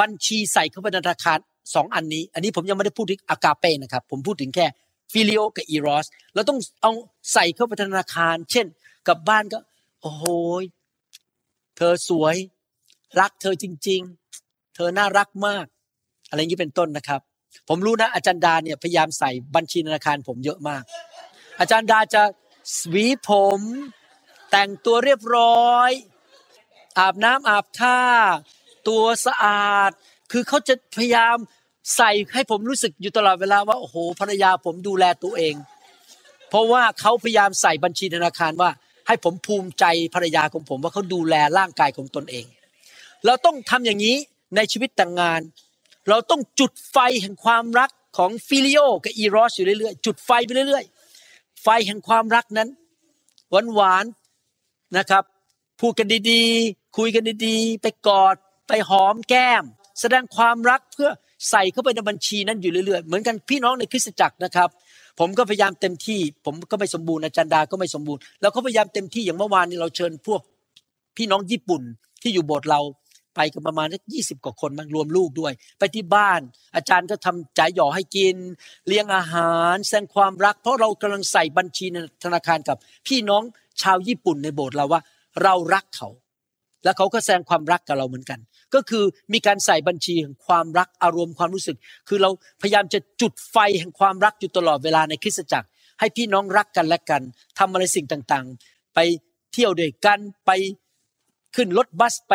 [0.00, 1.38] บัญชีใส่เข้าไปธนาคาร
[1.74, 4.66] สองอันนี้ อันนี้ผมยังไม่ได้พูดถึงอากาเป้นะครับ ผมพูดถึงแค่
[5.12, 6.92] ฟิลิโอกับอีรอสเราต้องเอา
[7.32, 8.66] ใส่เข้าไปธนาคาร เช่น
[9.08, 9.58] กลับบ้านก็
[10.00, 10.24] โอ้โห
[11.76, 12.36] เธอสวย
[13.20, 14.00] รักเธอจริง
[14.38, 15.66] ๆ เธอน่ารักมาก
[16.28, 17.20] อะไรอย่างนี้เป็นต้นนะครับ
[17.68, 20.82] ผมรู้นะอาจารย์ดาเนี่ยพยายามใส่บัญชีธนาคารผมเยอะมาก
[21.60, 22.22] อาจารย์ดาจะ
[22.78, 23.60] สวีผม
[24.50, 25.90] แต่งตัวเรียบร้อย
[26.98, 28.00] อาบน้ำอาบท่า
[28.88, 29.90] ตัวสะอาด
[30.32, 31.36] คือเขาจะพยายาม
[31.96, 35.54] ใส่ให้ผมรู้สึกอยู่ตลอดเวลาว่าโอ้โหภรรยาผมดูแลตัวเอง
[36.48, 38.70] เพราะว่าเขาพยายามใส่บัญชีธนาคารว่า
[39.06, 39.84] ให้ผมภูมิใจ
[40.14, 42.46] ภรรยาของผมว่าเขาดูแลร่างกายของตนเอง
[43.26, 44.16] เราต้องทำอย่างนี้
[44.56, 45.40] ในชีวิตแต่างงาน
[46.08, 52.68] เราต้องจุดไฟแห่งความรักของ phileo กับ eros อยู่เรื่อยๆ จุดไฟไปเรื่อยๆ ไฟแห่งความรักนั้น
[53.50, 54.04] หวานๆน
[54.96, 55.22] นะครับ
[55.80, 58.36] พูดกันดีๆ คุยกันดีๆ ไปกอด
[58.68, 59.64] ไปหอมแก้ม
[60.00, 61.10] แสดงความรักเพื่อ
[61.50, 64.68] ใส่เข้าไปในบัญชีนั้นอยู่เรื่อยๆ เหมือนกันพี่น้องในคริสตจักรนะครับ
[65.18, 70.40] ผมก็พยายามเต็มที่ ผมก็ไม่สมบูรณ์อาจารย์ดาก็ไม่สมบูรณ์แล้วก็พยายามเต็มที่อย่างเมื่อวานนี้เราเชิญพวก
[71.16, 71.82] พี่น้องญี่ปุ่น
[72.22, 72.80] ที่อยู่โบสถ์เรา
[73.36, 76.40] ไปกันประมาณยี่สิบกว่าคนมันรวมลูกด้วย ไปที่บ้าน
[76.76, 78.36] อาจารย์ก็ทำจ่ายหยอให้กิน
[78.86, 83.42] เลี้ยงอาหารแสดงความรัก เพราะเรากำลังใส่บัญชีในธนาคารกับพี่น้อง
[83.82, 85.00] ชาวญี่ปุ่นในโบสถ์เราว่า
[85.42, 86.08] เรารักเขา
[86.84, 88.40] แล้วเขาก็แสดงความรักกับเราเหมือนกัน
[88.74, 91.76] ก็คือมีการใส่บัญชีแห่งความรักอารมณ์ความรู้สึก
[92.08, 92.30] คือเรา
[92.62, 95.68] พยายามจะจุดไฟแห่งความรักอยู่ตลอดเวลาในคริสตจักร
[96.00, 97.22] ให้พี่น้องรักกันและกัน
[97.58, 98.98] ทำอะไรสิ่งต่างๆ ไป
[99.52, 100.50] เที่ยวด้วยกันไป
[101.56, 102.34] ขึ้นรถบัสไป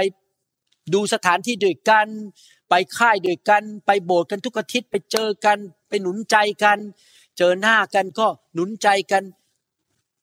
[0.93, 2.07] ดูสถานที่ด้วยกัน
[2.69, 6.79] ไปค่ายด้วยกัน ไปโบสถ์กันทุกอาทิตย์ไปเจอกัน ไปหนุนใจกัน
[7.37, 9.23] เจอหน้ากันก็หนุนใจกัน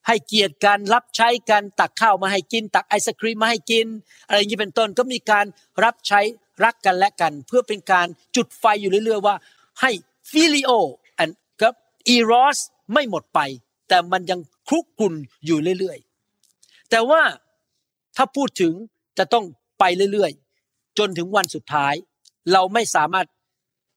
[0.06, 3.86] ให้เกียรติกันรับใช้กันตักข้าวมาให้กิน ตักไอศครีมมาให้กิน
[4.26, 5.46] อะไรอย่างนี้เป็นต้นก็มีการ
[5.84, 6.20] รับใช้
[6.64, 9.36] รักกันและกัน เพื่อเป็นการจุดไฟอยู่เรื่อยๆว่า
[9.80, 9.90] ให้
[10.30, 10.70] ฟิลิโอ
[11.18, 11.74] อันกับ
[12.08, 12.58] อีรอส
[12.92, 13.40] ไม่หมดไป
[13.88, 15.14] แต่มันยังคลุกกลุ่น
[15.46, 17.22] อยู่เรื่อยๆ แต่ว่า
[18.16, 18.72] ถ้าพูดถึง
[19.18, 19.44] จะต้อง
[19.78, 21.94] ไปเรื่อยๆ จนถึงวันสุดท้าย
[22.52, 23.26] เราไม่สามารถ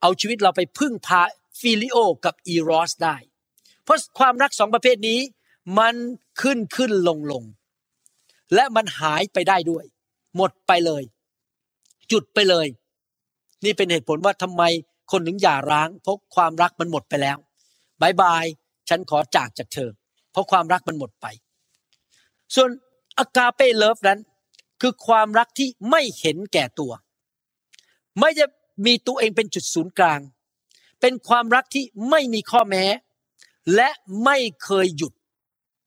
[0.01, 1.21] เอาชีวิตเราไปพึ่งพา
[1.59, 3.15] phileo กับ eros ได้
[3.83, 5.19] เพราะความรักสองประเภทนี้
[5.79, 5.95] มัน
[6.41, 7.43] ขึ้นขึ้นลงลง
[8.53, 9.85] และมันหายไปได้ด้วย
[10.35, 11.03] หมดไปเลย
[12.11, 12.67] จุดไปเลย
[13.63, 14.63] นี่เป็นเหตุผลว่าทำไม
[15.11, 17.37] คนถึงหย่าร้าง เพราะความรักมันหมดไปแล้ว
[18.01, 18.45] bye bye
[18.89, 19.89] ฉันขอจากจากเธอ
[20.31, 21.25] เพราะความรักมันหมดไป
[22.55, 22.69] ส่วน
[23.17, 24.19] อากาเปเลิฟนั้น
[24.81, 26.91] คือความรักที่ไม่เห็นแก่ตัว
[28.19, 28.45] ไม่จะ
[28.85, 30.19] มีตัวเองเป็นจุดศูนย์กลาง
[31.01, 32.85] เป็นความรักที่ไม่มีข้อแม้
[33.75, 33.89] และ
[34.23, 35.13] ไม่เคยหยุด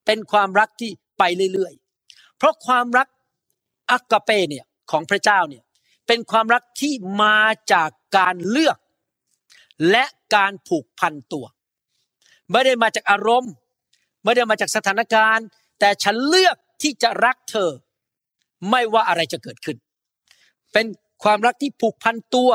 [0.07, 3.07] เป็นความรักที่ไปเรื่อยๆ เพราะความรัก
[3.91, 5.63] อากาเปเนี่ยของพระเจ้าเนี่ย
[6.07, 6.93] เป็นความรักที่
[7.23, 7.39] มา
[7.73, 8.77] จากการเลือก
[9.91, 11.45] และการผูกพันตัว
[12.51, 13.53] ไม่ได้มาจากอารมณ์
[14.23, 15.47] ไม่ได้มาจากสถานการณ์
[15.79, 17.71] แต่ฉันเลือกที่จะรักเธอ
[18.69, 19.77] ไม่ว่าอะไรจะเกิดขึ้น
[20.73, 20.85] เป็น
[21.23, 22.51] ความรักที่ผูกพันตัว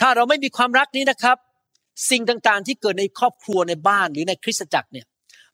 [0.00, 1.38] ถ้าเราไม่มีความรักนี้นะครับ
[2.08, 5.06] สิ่งต่างๆ ที่เกิดในครอบครัวในบ้านหรือในคริสตจักรเนี่ย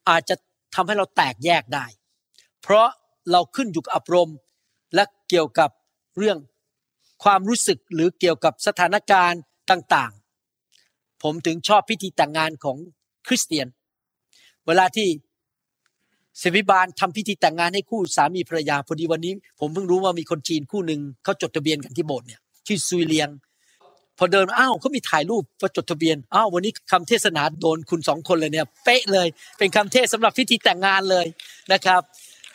[0.08, 0.36] อาจจะ
[0.74, 1.86] ทำให้เราแตกแยกได้
[2.62, 2.88] เพราะ
[3.32, 4.36] เราขึ้นอยู่กับอารมณ์
[4.94, 5.70] และเกี่ยวกับ
[6.18, 6.38] เรื่อง
[7.24, 12.76] ความรู้สึกหรือเกี่ยวกับสถานการณ์ต่างๆ ผมถึงชอบพิธีแต่งงานของ
[13.26, 13.66] คริสเตียน
[14.66, 15.08] เวลาที่
[16.38, 23.28] เสวิบาลทำพิธีแต่งงานให้คู่สามีภรรยาพอดีวันนี้ ผมเพิ่งรู้ว่ามีคนจีนคู่หนึ่งเขาจดทะเบียนกันที่โบสถ์เนี่ยชื่อซุยเลียง
[24.18, 31.26] พอเดินอ้าวเขามีถ่ายรูปว่าจดทะเบียนอ้าววันนี้คำเทศนาโดนคุณสองคนเลยเนี่ยเป๊ะเลย เป็นคำเทศสำหรับพิธีแต่งงานเลย
[31.72, 32.00] นะครับ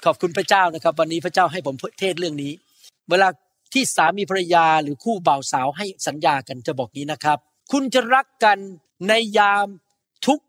[0.05, 2.51] ขอบคุณพระเจ้านะครับ วันนี้พระเจ้าให้ผมเทศเรื่องนี้
[3.09, 3.29] เวลา
[3.73, 7.37] ที่สามีภรรยาหรือคู่บ่าวสาวให้สัญญากันจะบอกนี้นะครับ
[7.71, 8.57] คุณจะรักกัน
[9.07, 9.67] ในยาม
[10.25, 10.39] ทุก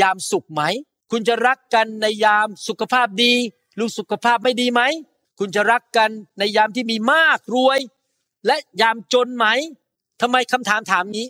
[0.00, 0.62] ยามสุขไหม
[1.10, 3.34] คุณจะรักกันในยามสุขภาพดี
[3.74, 4.82] หรือสุขภาพไม่ดีไหม
[5.38, 7.78] คุณจะรักกันในยามที่มีมากรวย
[8.46, 9.46] และยามจนไหม
[10.20, 11.26] ทำไมคำถามถามนี้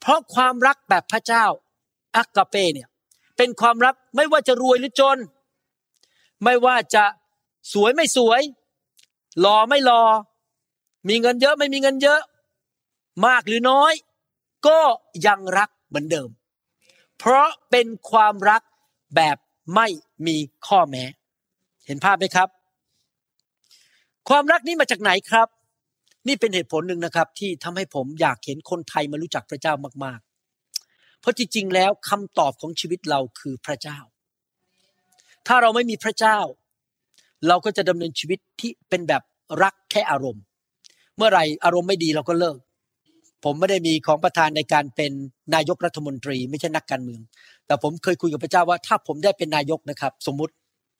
[0.00, 1.44] เพราะความรักแบบพระเจ้า
[2.16, 2.88] อักกาเปเนี่ย
[3.36, 5.18] เป็นความรักไม่ว่าจะรวยหรือจน
[6.44, 7.04] ไม่ว่าจะ
[7.72, 8.40] สวยไม่สวย
[9.40, 10.02] หล่อไม่หล่อ
[11.08, 12.20] มีเงินเยอะไม่มีเงินเยอะ
[13.26, 13.92] มากหรือน้อย
[14.66, 14.80] ก็
[15.26, 16.28] ยังรักเหมือนเดิม
[17.18, 18.62] เพราะเป็นความรัก
[19.16, 19.36] แบบ
[19.74, 19.86] ไม่
[20.26, 21.04] มีข้อแม้
[21.86, 22.48] เห็นภาพไหมครับ
[24.28, 25.48] ความรักนี้มาจากไหนครับ
[26.26, 30.20] นี่เป็นเหตุผลหนึ่งนะครับ ที่ทำให้ผมอยากเห็นคนไทยมารู้จักพระเจ้ามาก
[30.70, 33.98] ๆ เพราะจริง ๆ แล้วคำตอบของชีวิตเราคือพระเจ้า
[35.46, 36.38] ถ้าเราไม่มีพระเจ้า
[37.48, 39.22] เราก็จะดำเนินชีวิตที่เป็นแบบ
[39.62, 40.42] รักแค่อารมณ์
[41.16, 42.56] เมื่อไหร่อารมณ์ไม่ดีเราก็เลิก
[43.44, 45.12] ผมไม่ได้มีของประธานในการเป็น
[45.54, 47.20] นายกรัฐมนตรี ไม่ใช่นักการเมือง
[47.66, 50.52] แต่ผมเคยคุยกับพระเจ้าว่า ถ้าผมได้เป็นนายกนะครับ สมมุติ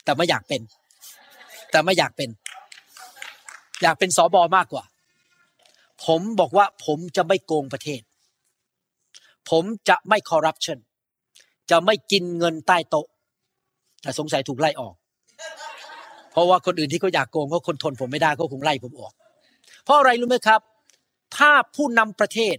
[0.05, 0.61] แต่ไม่อยากเป็น
[1.71, 2.29] แต่ไม่อยากเป็น
[3.83, 4.85] อยากเป็นสอบอมากกว่า
[6.07, 8.03] ผมบอกว่าผมจะไม่โกงประเทศ
[9.51, 10.79] ผมจะไม่คอร์รัปชัน
[11.71, 13.07] จะไม่กินเงินใต้โต๊ะ
[14.03, 14.95] แต่สงสัยถูกไล่ออก
[16.33, 19.13] เพราะว่าคนอื่นที่เขาอยากโกงเขาคนทนผมไม่ได้เขาคงไล่ผมออก
[19.85, 20.61] เพราะอะไรรู้ไหมครับ
[21.37, 22.57] ถ้าผู้นำประเทศ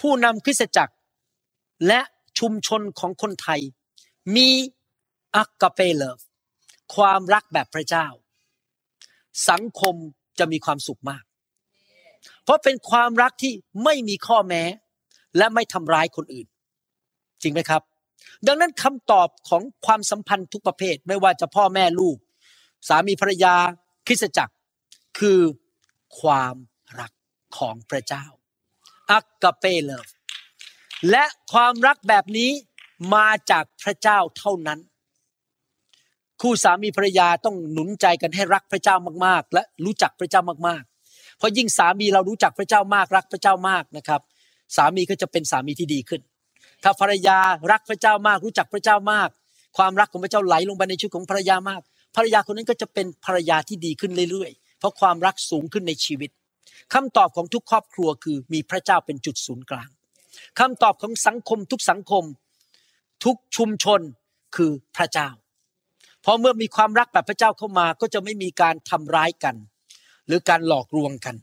[0.00, 0.94] ผู้นำคริสตจักร
[1.86, 2.00] และ
[2.38, 3.60] ชุมชนของคนไทย
[4.36, 4.48] มี
[5.36, 6.18] อักกาเปเลฟ
[6.94, 8.06] ความรักแบบพระเจ้า
[9.50, 9.94] สังคม
[10.38, 11.24] จะมีความสุขมาก
[12.44, 13.52] เพราะเป็นความรักที่
[13.84, 14.62] ไม่มีข้อแม้
[15.36, 16.46] และไม่ทำร้ายคนอื่น
[17.42, 17.82] จริงไหมครับ
[18.46, 22.16] ดังนั้นคำตอบของความสัมพันธ์ทุกประเภท ไม่ว่าจะพ่อแม่ลูก
[22.88, 23.54] สามีภรรยา
[24.06, 24.54] คริสตจักร
[25.18, 25.40] คือ
[26.20, 26.54] ความ
[27.00, 27.12] รัก
[27.58, 28.24] ของพระเจ้า
[29.10, 30.08] อักกาเปเลฟ
[31.10, 32.50] และความรักแบบนี้
[33.14, 34.80] มาจากพระเจ้าเท่านั้น
[36.42, 40.93] คู่สามีภรรยาต้องหนุนใจกันให้รักพระเจ้ามากๆ และรู้จักพระเจ้ามากๆ
[41.44, 44.20] ราะยิ่งสามีเรารู้จักพระเจ้ามากรักพระเจ้ามากนะครับ
[44.76, 46.20] สามีก็จะเป็นสามีที่ดีขึ้น
[46.82, 47.38] ถ้าภรรยา
[47.72, 49.28] รักพระเจ้ามาก รู้จักพระเจ้ามาก
[49.76, 51.80] ความรักของพระเจ้าไหลลงไปในชีวิตของภรรยามาก
[52.16, 56.30] ภรรยาคนนั้นก็จะเป็นภรรยาที่ดีขึ้นเรื่อยๆ เพราะความรักสูงขึ้นในชีวิต
[56.94, 59.88] คำตอบของทุกครอบครัวคือมีพระเจ้าเป็นจุดศูนย์กลาง
[60.58, 62.24] คำตอบของสังคมทุกสังคม
[63.24, 64.00] ทุกชุมชน
[64.56, 65.28] คือพระเจ้า
[66.24, 69.54] พราะเมื่อมีความรักแบบพระเจ้าเข้ามาก็จะไม่มีการทำร้ายกัน
[70.26, 71.36] หรือการหลอกลวงกัน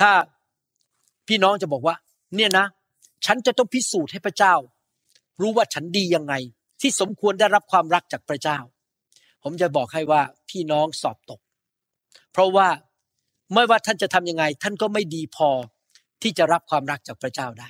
[0.00, 0.10] ถ้า
[1.28, 1.94] พี่น้องจะบอกว่า
[2.36, 2.66] เนี่ยนะ
[3.26, 4.54] ฉันจะต้องพิสูจน์ให้พระเจ้า
[5.40, 6.34] รู้ว่าฉันดียังไง
[6.80, 8.58] ที่สมควรได้รับความรักจากพระเจ้า
[9.42, 11.40] ผมจะบอกให้ว่าพี่น้องสอบตก
[12.32, 12.68] เพราะว่า
[13.54, 15.50] ไม่ว่าท่านจะทำยังไง ท่านก็ไม่ดีพอ
[16.22, 17.68] ที่จะรับความรักจากพระเจ้าได้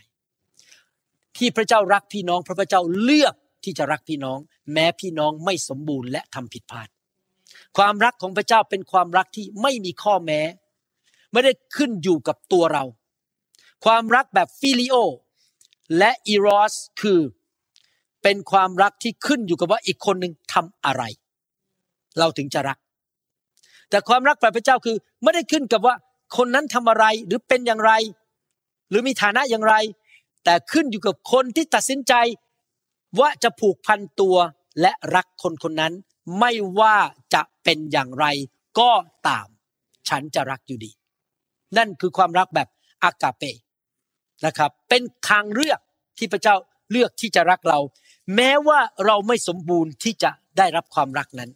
[1.36, 4.38] ที่พระเจ้ารักพี่น้องเพราะพระเจ้าเลือกที่จะรักพี่น้อง
[4.72, 6.88] แม้พี่น้องไม่สมบูรณ์และทำผิดพลาด
[7.76, 10.40] ความรักของพระเจ้าเป็นความรักที่ไม่มีข้อแม้
[11.32, 12.84] ไม่ได้ขึ้นอยู่กับตัวเรา
[13.84, 14.94] ความรักแบบ phileo
[15.98, 17.20] และ eros คือ
[18.22, 21.02] เป็นความรักที่ขึ้นอยู่กับว่าอีกคนหนึ่งทำอะไร
[22.18, 22.78] เราถึงจะรัก
[23.90, 25.94] แต่ความรักแบบพระเจ้าคือไม่ได้ขึ้นกับว่า
[26.36, 27.92] คนนั้นทำอะไรหรือเป็นอย่างไร
[28.88, 29.74] หรือมีฐานะอย่างไร
[30.44, 32.14] แต่ขึ้นอยู่กับคนที่ตัดสินใจ
[33.20, 34.36] ว่าจะผูกพันตัว
[34.80, 35.92] และรักคนคนนั้น
[36.38, 36.96] ไม่ว่า
[37.34, 38.26] จะเป็นอย่างไร
[38.78, 38.92] ก็
[39.28, 39.48] ตาม
[40.08, 40.90] ฉันจะรักอยู่ดี
[41.76, 42.68] นั่นคือความรักแบบ
[43.04, 43.42] อากาเป
[44.46, 45.80] นะครับ เป็นทางเลือก
[46.18, 46.54] ที่พระเจ้า
[46.90, 47.78] เลือกที่จะรักเรา
[48.36, 51.50] แม้ว่าเราไม่สมบูรณ์ที่จะได้รับความรักนั้น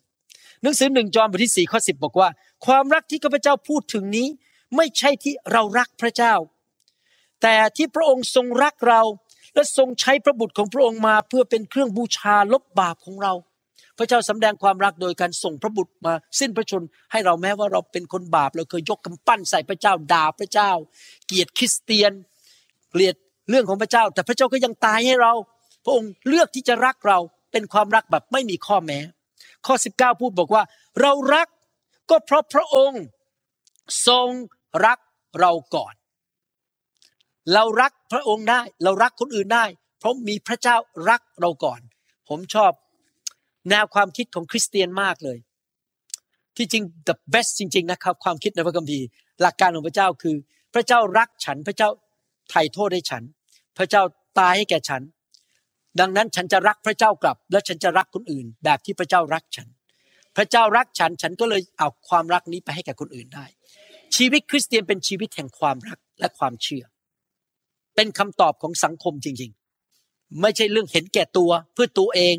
[0.62, 2.28] หนังสือหนึ่งจอห์นบทที่สี่ข้อสิบบอกว่า
[2.66, 4.28] ความรักที่ข้าพเจ้าพูดถึงนี้
[4.76, 6.34] ไม่ใช่ที่เรารักพระเจ้า
[7.42, 9.02] แต่ที่พระองค์ทรงรักเรา
[9.54, 13.32] และทรงใช้พระบุตรของพระองค์มาเพื่อเป็นเครื่องบูชาลบบาปของเรา
[13.98, 16.82] พระเจ้าสำแดงความรักโดยการส่งพระบุตรมา สิ้นพระชน
[17.12, 20.70] ให้เราแม้ว่าเราเป็นคนบาป เราเคยยกกำปั้นใส่พระเจ้าด่าพระเจ้า
[21.26, 22.12] เกลียดคริสเตียน
[22.90, 23.14] เกลียด
[23.50, 25.32] เรื่องของพระเจ้า แต่พระเจ้าก็ยังตายให้เรา
[25.84, 27.18] พระองค์เลือกที่จะรักเรา
[27.52, 28.98] เป็นความรักแบบไม่มีข้อแม้
[29.66, 30.62] ข้อ 19 พูดบอกว่า
[31.00, 31.48] เรารัก
[32.10, 33.02] ก็เพราะพระองค์
[34.08, 34.28] ทรง
[34.86, 34.98] รัก
[35.40, 35.94] เราก่อน
[37.52, 39.64] เรารักพระองค์ได้ เรารักคนอื่นได้
[39.98, 40.76] เพราะมีพระเจ้า
[41.10, 41.80] รักเราก่อน
[42.28, 42.72] ผมชอบ
[43.70, 45.38] แนวความคิดของคริสเตียนมากเลย
[46.56, 49.06] ที่จริง the best จริง ๆ นะครับ ความคิดในพระคัมภีร์
[49.40, 50.36] หลักการของพระเจ้าคือ
[50.74, 51.88] พระเจ้ารักฉัน พระเจ้า
[52.50, 53.22] ไถ่โทษให้ฉัน
[53.78, 54.02] พระเจ้า
[54.38, 55.02] ตายให้แก่ฉัน
[56.00, 59.68] ดังนั้นฉันจะรักพระเจ้ากลับ และฉันจะรักคนอื่น แบบที่พระเจ้ารักฉัน
[60.36, 63.46] พระเจ้ารักฉัน ฉันก็เลยเอาความรักนี้ไปให้แก่คนอื่นได้
[64.16, 66.84] ชีวิตคริสเตียนเป็นชีวิตแห่งความรักและความเชื่อ
[67.94, 69.50] เป็นคำตอบของสังคมจริง
[69.94, 72.36] ๆ ไม่ใช่เรื่องเห็นแก่ตัวเพื่อตัวเอง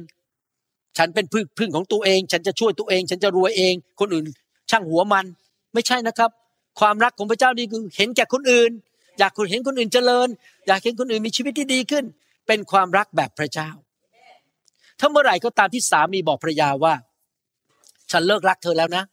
[0.98, 4.26] ฉันเป็นพึ่งพึ่งของตัวเอง ฉันจะช่วยตัวเอง ฉันจะรวยเอง คนอื่น
[4.70, 5.26] ช่างหัวมัน
[5.74, 6.30] ไม่ใช่นะครับ
[6.80, 8.72] ความรักของพระเจ้านี่คือเห็นแก่คนอื่น
[9.20, 10.28] อยากเห็นคนอื่นเจริญ
[10.68, 12.06] อยากเห็นคนอื่นมีชีวิตที่ดีขึ้น
[12.48, 13.70] เป็นความรักแบบพระเจ้า
[15.00, 16.94] ถ้าเมื่อไหร่ก็ตามที่สามีบอกภรรยาว่า
[18.12, 19.04] ฉันเลิกรักเธอแล้วนะ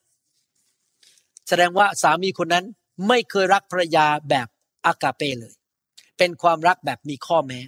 [1.49, 2.64] แสดงว่าสามีคนนั้น
[3.09, 4.49] ไม่เคยรักภรรยาแบบ
[4.87, 5.55] อากาเปเลย
[6.18, 7.61] เป็นความรักแบบมีข้อแม้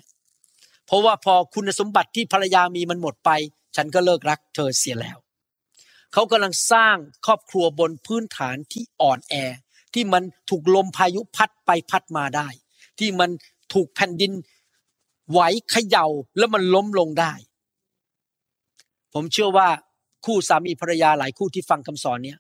[0.87, 3.31] เพราะว่าพอคุณสมบัติที่ภรรยามีมันหมดไป
[3.77, 5.19] ฉันก็เลิกรักเธอเสียแล้ว
[6.13, 9.35] เขากำลังสร้างครอบครัวบนพื้นฐานที่อ่อนแอ
[9.95, 12.49] ที่มันถูกลมพายุพัดไปพัดมาได้
[12.99, 13.31] ที่มัน
[13.75, 14.33] ถูกแผ่นดิน
[15.31, 16.07] ไหวเขย่า
[16.39, 17.33] แล้วมันล้มลงได้
[19.15, 19.69] ผมเชื่อว่า
[20.25, 22.39] คู่สามีภรรยาหลายคู่ที่ฟังคำสอนเนี้ย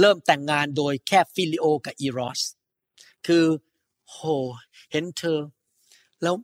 [0.00, 2.40] เริ่มแต่งงานโดยแค่ฟิลิโอกับอีรอส
[3.26, 3.44] คือ
[4.10, 4.18] โห
[4.92, 5.38] เห็นเธอ
[6.22, 6.34] แล้ว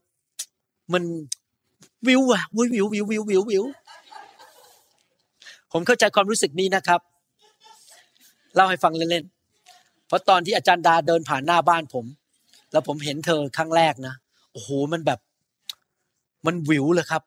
[0.92, 1.04] มัน
[2.08, 3.64] วิวอะวิววิววิววิววิววิว
[5.72, 7.00] ผมเข้าใจความรู้สึกนี้นะครับ
[8.54, 12.04] เล่าให้ฟังเล่นๆเพราะตอนที่อาจารย์ดาเดินผ่านหน้าบ้านผม
[12.72, 14.14] แล้วผมเห็นเธอครั้งแรกนะ
[14.52, 15.18] โอ้โหมันแบบ
[16.46, 17.22] มันวิวเลยครับ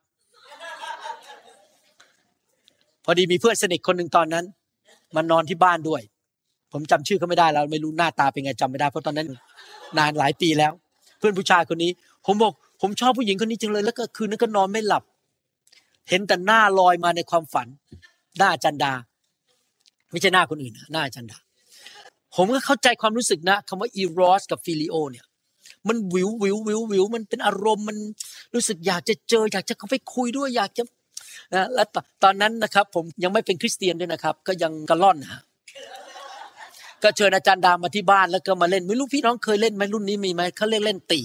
[3.03, 4.45] พอดีมีเพื่อนสนิทคนหนึ่งตอนนั้น
[5.15, 6.01] มานนอนที่บ้านด้วย
[6.71, 9.27] ผมจำชื่อเขาไม่ได้แล้วไม่รู้หน้าตาเป็นไงจำไม่ได้เพราะตอนนั้น
[9.97, 10.71] นานหลายปีแล้ว
[11.19, 11.91] เพื่อนผู้ชายคนนี้
[12.25, 15.03] ผมบอกผมชอบผู้หญิงคนนี้จังเลย แล้วก็คืนนั้นก็นอนไม่หลับ
[16.09, 17.67] เห็นแต่หน้าลอยมาในความฝัน
[18.39, 18.93] หน้าจันดา
[20.11, 21.37] ไม่ใช่หน้าคนอื่นนะหน้าจันดา
[22.35, 25.25] ผมก็เข้าใจความรู้สึกนะคำว่าอีรอสกับฟิลิโอเนี่ย
[25.87, 27.97] มันวิววิววิววิวมันเป็นอารมณ์มัน
[28.53, 30.83] รู้สึกอยากจะเจอ อยากจะเข้าไปคุยด้วยอยากจะ
[31.53, 35.41] นะและตตอนนั้นนะครับ ผมยังไม่เป็นคริสเตียนด้วยนะครับ ก็ยังกระล่อนนะฮะ
[37.03, 41.19] ก็เชิญอาจารย์ดามาที่บ้านแล้วก็มาเล่นไม่รู้พี่น้องเคยเล่นไหมรุ่นนี้มีไหมเขาเรียกเล่นตี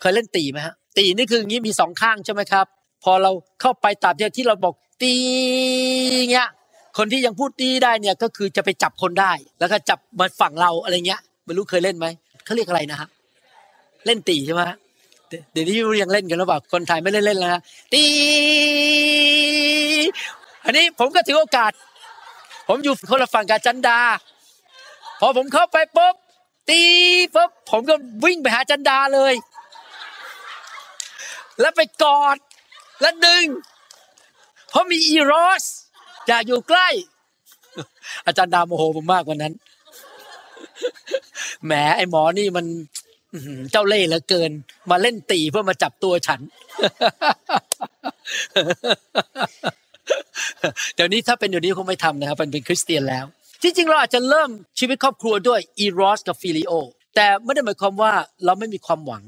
[0.00, 2.66] เคยเล่นตีไหมฮะตีนี่คืออย่างนี้มีสองข้างใช่ไหมครับ
[3.04, 5.14] พอเราเข้าไปตามที่เราบอกตี
[6.32, 6.48] เงี้ย
[6.98, 12.06] คนที่ยังพูดตีได้เนี่ยก็คือจะไปจับคนได้ แล้วก็จับมาฝั่งเราอะไรเงี้ยไม่รู้เคยเล่นไหม
[12.44, 13.08] เขาเรียกอะไรนะฮะ
[14.06, 14.76] เล่นตีใช่ไหมฮะ
[15.52, 17.62] เดี๋ยวนี้ยังเล่นกันหรือเปล่าคนไทยไม่ได้เล่นแล้วนะ
[17.92, 18.04] ตี
[20.64, 21.72] อันนี้ผมก็ถือโอกาส
[22.68, 23.98] ผมอยู่คนละฝั่งกับจันดา
[25.20, 26.14] พอผมเข้าไปปุ๊บ
[26.70, 26.80] ตี
[27.34, 29.34] ปุ๊บผมก็วิ่งไปหาจันดาเลย
[31.60, 32.36] แล้วไปกอด
[33.04, 33.46] แล้วดึง
[34.70, 35.64] เพราะมีอีโรส
[36.28, 36.88] อยากอยู่ใกล้
[38.26, 39.52] อาจารย์ดาโมโหผมมากกว่านั้น
[41.64, 42.66] แหมไอหมอนี่มัน
[43.70, 44.50] เจ้าเล่ห์เหลือเกิน
[44.90, 46.40] มาเล่นตีเพื่อมาจับตัวฉัน
[50.94, 53.24] เดี๋ยวนี้ถ้าเป็นเดี๋ยวนี้คงไม่ทำนะครับเป็นเป็นคริสเตียนแล้ว
[53.62, 56.72] ที่จริงเราอาจจะเริ่มชีวิตครอบครัวด้วยอีรอสกับฟิลิโอ
[57.14, 58.12] แต่ไม่ได้หมายความว่า
[58.44, 59.22] เราไม่มีความหวัง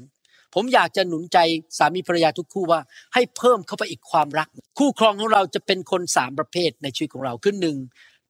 [0.53, 1.37] ผมอยากจะหนุนใจ
[1.77, 2.81] สามีภรรยาทุกคู่ว่า
[3.13, 4.47] ให้เพิ่มเข้าไปอีกความรัก
[4.79, 7.77] คู่ครองของเราจะเป็นคนสามประเภทในชีวิตของเราคือหนึ่ง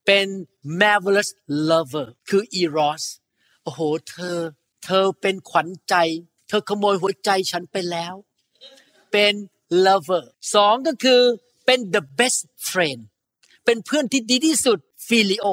[0.05, 0.27] เป็น
[0.81, 1.29] marvelous
[1.69, 3.03] lover คือ eros
[3.63, 4.37] โอ้โห เธอ
[4.85, 5.95] เธอเป็นขวัญใจ
[6.49, 8.13] เธอขโมยหัวใจฉันไปแล้ว
[9.11, 9.33] เป็น
[9.85, 10.23] lover
[10.55, 11.21] สองก็คือ
[11.65, 13.01] เป็น the best friend
[13.65, 15.47] เป็นเพื่อนที่ดีที่สุด filio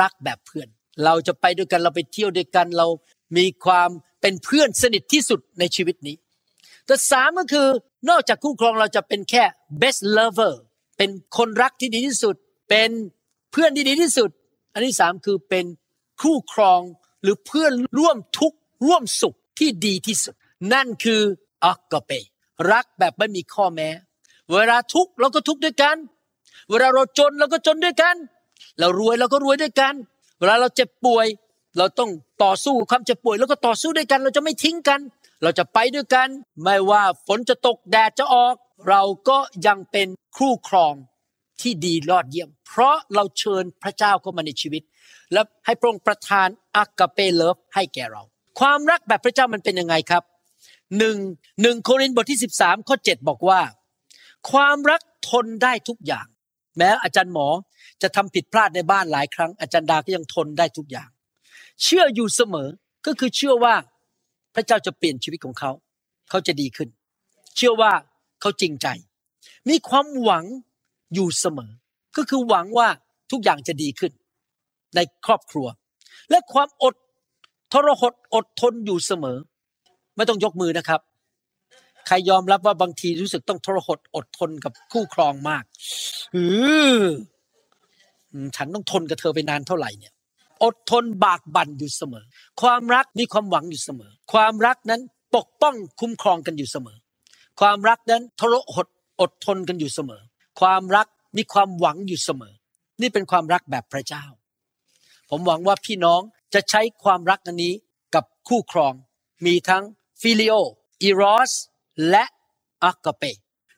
[0.00, 0.68] รักแบบเพื่อน
[1.04, 2.86] เราจะไปด้วยกันเราไปเที่ยวด้วยกันเรา
[3.36, 3.90] มีความ
[4.22, 6.16] เป็นเพื่อนสนิทที่สุดในชีวิตนี้
[6.86, 7.66] แต่สามก็คือ
[8.10, 9.44] นอกจากคู่ครองเราจะเป็นแค่
[9.80, 10.54] best lover
[10.96, 12.34] เป็นคนรักที่ดีที่สุด
[12.70, 12.90] เป็น
[13.52, 14.30] เพื่อนที่ดีที่สุด
[14.72, 15.64] อันที่สามคือเป็น
[16.22, 16.80] คู่ครอง
[17.22, 20.34] หรือเพื่อนร่วมทุกข์ร่วมสุขที่ดีที่สุด
[20.72, 21.20] นั่นคือ
[21.64, 22.10] อักกเป
[22.70, 23.88] รักแบบไม่มีข้อแม้
[24.52, 25.96] เวลาทุกข์เราก็ทุกข์ด้วยกัน
[26.70, 28.16] เวลาเราจนเราก็จนด้วยกัน
[28.78, 29.94] เรารวยเราก็รวยด้วยกัน
[30.38, 31.26] เวลาเราเจ็บป่วย
[31.78, 32.10] เราต้อง
[32.44, 35.00] ต่อสู้ความเจ็บป่วย แล้วก็ต่อสู้ด้วยกัน เราจะไม่ทิ้งกัน
[35.42, 36.28] เราจะไปด้วยกัน
[36.62, 38.54] ไม่ว่าฝนจะตกแดดจะออก
[38.88, 40.94] เราก็ยังเป็นคู่ครอง
[41.60, 44.82] ที่ดียอดเยี่ยม เพราะเราเชิญพระเจ้าเข้ามาในชีวิต
[45.32, 48.22] และให้พระองค์ประทานอากาเปเลิฟให้แก่เรา
[48.60, 50.22] ความรักแบบพระเจ้ามันเป็นยังไงครับ
[50.98, 51.16] หนึ่ง
[51.62, 53.60] หนึ่งโครินธ์บทที่ 13ข้อ7บอกว่า
[54.50, 56.26] ความรักทนได้ทุกอย่าง
[56.76, 57.48] แม้อาจารย์หมอ
[58.02, 61.08] จะทำผิดพลาดในบ้านหลายครั้ง อาจารย์ดาก็ยังทนได้ทุกอย่าง
[61.82, 62.68] เชื่ออยู่เสมอ
[63.06, 63.74] ก็คือเชื่อว่า
[64.54, 65.70] พระเจ้าจะเปลี่ยนชีวิตของเขา
[66.30, 66.88] เขาจะดีขึ้น
[67.56, 67.92] เชื่อว่า
[68.40, 68.86] เขาจริงใจ
[69.68, 70.44] มีความหวัง
[71.14, 71.72] อยู่เสมอ
[72.16, 72.88] ก็คือหวังว่า
[73.30, 74.12] ทุกอย่างจะดีขึ้น
[74.94, 75.66] ในครอบครัว
[76.30, 76.94] และความอด
[77.72, 79.38] ทรหดอดทนอยู่เสมอ
[80.16, 81.00] ไม่ต้องยกมือนะครับ
[82.06, 85.64] ใครยอมรับว่าบางทีรู้สึกต้องทรหดอดทนกับคู่ครองมาก
[86.34, 86.44] อื
[86.96, 87.02] อ
[88.56, 90.14] ฉันต้องทนกับเธอไปนานเท่าไหร่เนี่ย
[90.64, 92.24] อดทนบากบั่นอยู่เสมอ
[92.60, 95.00] ความรักมีความหวังอยู่เสมอ ความรักนั้น
[95.36, 96.98] ปกป้องคุ้มครองกันอยู่เสมอ
[97.60, 98.86] ความรักนั้นทรหด
[99.20, 100.22] อดทนกันอยู่เสมอ
[100.60, 102.54] ความรักมีความหวังอยู่เสมอ
[103.00, 104.24] นี่เป็นความรักแบบพระเจ้า
[105.30, 106.20] ผมหวังว่าพี่น้อง
[106.54, 107.72] จะใช้ความรักอันนี้
[108.14, 108.92] กับคู่ครอง
[109.46, 109.84] มีทั้ง
[110.20, 111.52] phileo eros
[112.10, 112.24] และ
[112.84, 113.24] agape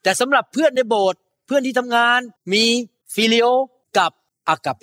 [0.03, 2.21] แต่สำหรับเพื่อนในโบสถ์เพื่อนที่ทำงาน
[2.53, 2.65] มี
[3.15, 3.47] phileo
[3.99, 4.13] กับ
[4.49, 4.83] agape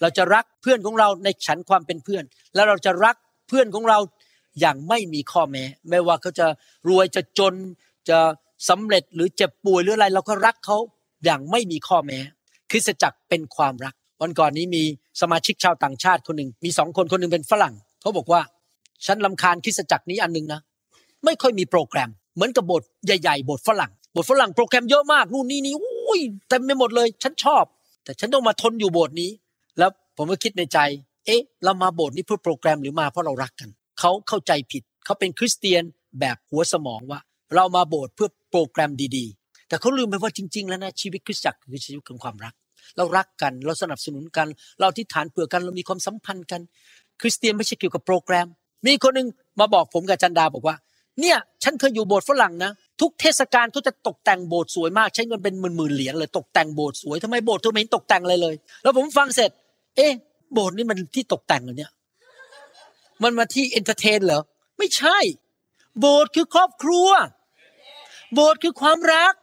[0.00, 3.16] เราจะรักเพื่อนของเราในฉันความเป็นเพื่อน แล้วเราจะรัก
[3.48, 3.98] เพื่อนของเรา
[4.60, 6.46] อย่างไม่มีข้อแม้ ไม่ว่าเขาจะ
[6.88, 7.54] รวยจะจน
[8.08, 8.18] จะ
[8.68, 10.76] สำเร็จหรือเจ็บป่วยหรืออะไร เราก็รักเขา
[11.24, 12.18] อย่างไม่มีข้อแม้
[12.70, 14.82] คริสตจักรเป็นความรัก วันก่อนนี้มี
[15.20, 18.40] สมาชิกชาวต่างชาติคนหนึ่งมีสองคนคนหนึ่งเป็นฝรั่งเขาบอกว่า
[19.06, 20.60] ฉันลำคาญคริสตจักรนี้อันหนึงนะ
[21.24, 27.64] ไม่ค่อยมีโปรแกรม เหมือนกับบสถ์ใหญ่ ๆบสถ์ฝรั่งบสถ์ฝรั่งโปรแกรมเยอะมากนู่นนี่นี่อุ้ยเต็มไปหมดเลย ฉันชอบ
[28.04, 29.30] แต่ฉันต้องมาทนอยู่บสถ์นี้
[29.78, 30.78] แล้วผมก็คิดในใจ
[31.26, 33.68] เอ๊ะ เรามาโบสถ์นี้เพื่อโปรแกรมหรือมาเพราะเรารักกัน
[34.00, 35.82] เขาเข้าใจผิด เขาเป็นคริสเตียน
[36.20, 37.20] แบบหัวสมองว่า
[37.54, 42.54] เรามาโบสถ์เพื่อโปรแกรมดีๆ แต่เขาลืมไปว่าจริง ๆ แล้วนะชีวิตคริสตจักรคือชีวิตของความรัก
[42.96, 44.46] เรารักกัน เราสนับสนุนกัน
[44.78, 46.60] เราอธิฐานเผื่อกัน เรามีความสัมพันธ์กัน
[47.20, 48.46] คริสเตียนไม่ใช่เกี่ยวกับโปรแกรม
[48.86, 49.28] มีคนหนึ่ง
[49.60, 50.76] มาบอกผมกับจันดาบอกว่า
[51.20, 59.50] เนี่ย ฉันเคยอยู่โบสถ์ฝรั่งนะ ทุกเทศกาลเขาจะตกแต่งโบสถ์สวยมาก ใช้เงินเป็นหมื่นๆเหรียญเลย ตกแต่งโบสถ์สวยทำไมโบสถ์เธอไม่เห็นตกแต่งอะไรเลย แล้วผมฟังเสร็จ
[59.98, 60.14] เอ๊ะ
[60.52, 61.92] โบสถ์นี่มันที่ตกแต่งเหรอเนี่ย
[63.22, 64.42] มันมาที่ entertain เหรอ
[64.78, 65.18] ไม่ใช่
[66.00, 67.08] โบสถ์คือครอบครัว
[68.34, 69.34] โบสถ์คือความรัก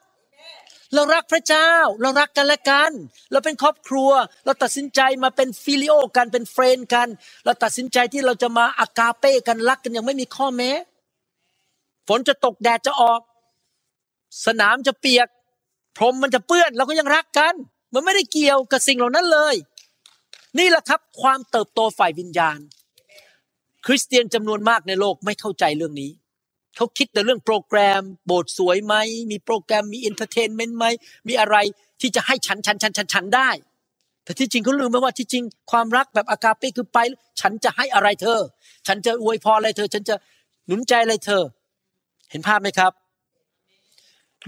[0.93, 2.91] เรารักพระเจ้า เรารักกันและกัน
[3.31, 4.11] เราเป็นครอบครัว
[4.45, 7.07] เราตัดสินใจมาเป็น phileo กันเป็น friend กัน
[7.45, 10.71] เราตัดสินใจที่เราจะมา agape กันรักกันอย่างไม่มีข้อแม้
[12.07, 13.21] ฝนจะตกแดดจะออก
[14.45, 15.27] สนามจะเปียก
[15.97, 17.53] พรมมันจะเปื้อนเราก็ยังรักกัน
[17.93, 19.55] มันไม่ได้เกี่ยวกับสิ่งเหล่านั้นเลย
[20.59, 22.59] นี่แหละครับความเติบโตฝ่ายวิญญาณ
[23.85, 26.11] คริสเตียนจำนวนมากในโลกไม่เข้าใจเรื่องนี้
[26.75, 28.95] เขาคิดแต่เรื่องโปรแกรม โบสถ์สวยไหม
[29.31, 30.85] มีโปรแกรมมี entertainment ไหม
[31.27, 31.57] มีอะไร
[32.01, 33.49] ที่จะให้ฉันฉันฉันฉันฉันได้
[34.23, 36.97] แต่ที่จริงเขาลืมไปว่าที่จริงความรักแบบ agape คือไป
[37.41, 38.39] ฉันจะให้อะไรเธอ
[38.87, 40.15] ฉันจะอวยพรอะไรเธอ ฉันจะ
[40.67, 41.43] หนุนใจอะไรเธอ
[42.31, 42.91] เห็นภาพไหมครับ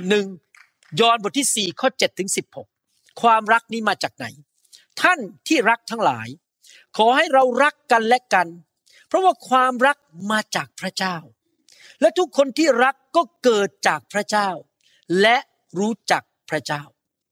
[0.09, 0.25] หนึ่ง
[0.99, 2.67] ยอห์นบทที่สี่ข้อเจ็ดถึงสิบหก
[3.21, 4.25] ความรักนี้มาจากไหน
[5.01, 6.27] ท่านที่รักทั้งหลาย
[6.97, 8.47] ขอให้เรารักกันและกัน
[9.07, 9.97] เพราะว่าความรัก
[10.31, 11.15] มาจากพระเจ้า
[12.01, 14.50] และทุกคนที่รักก็เกิดจากพระเจ้า
[15.21, 15.37] และ
[15.79, 16.81] รู้จักพระเจ้า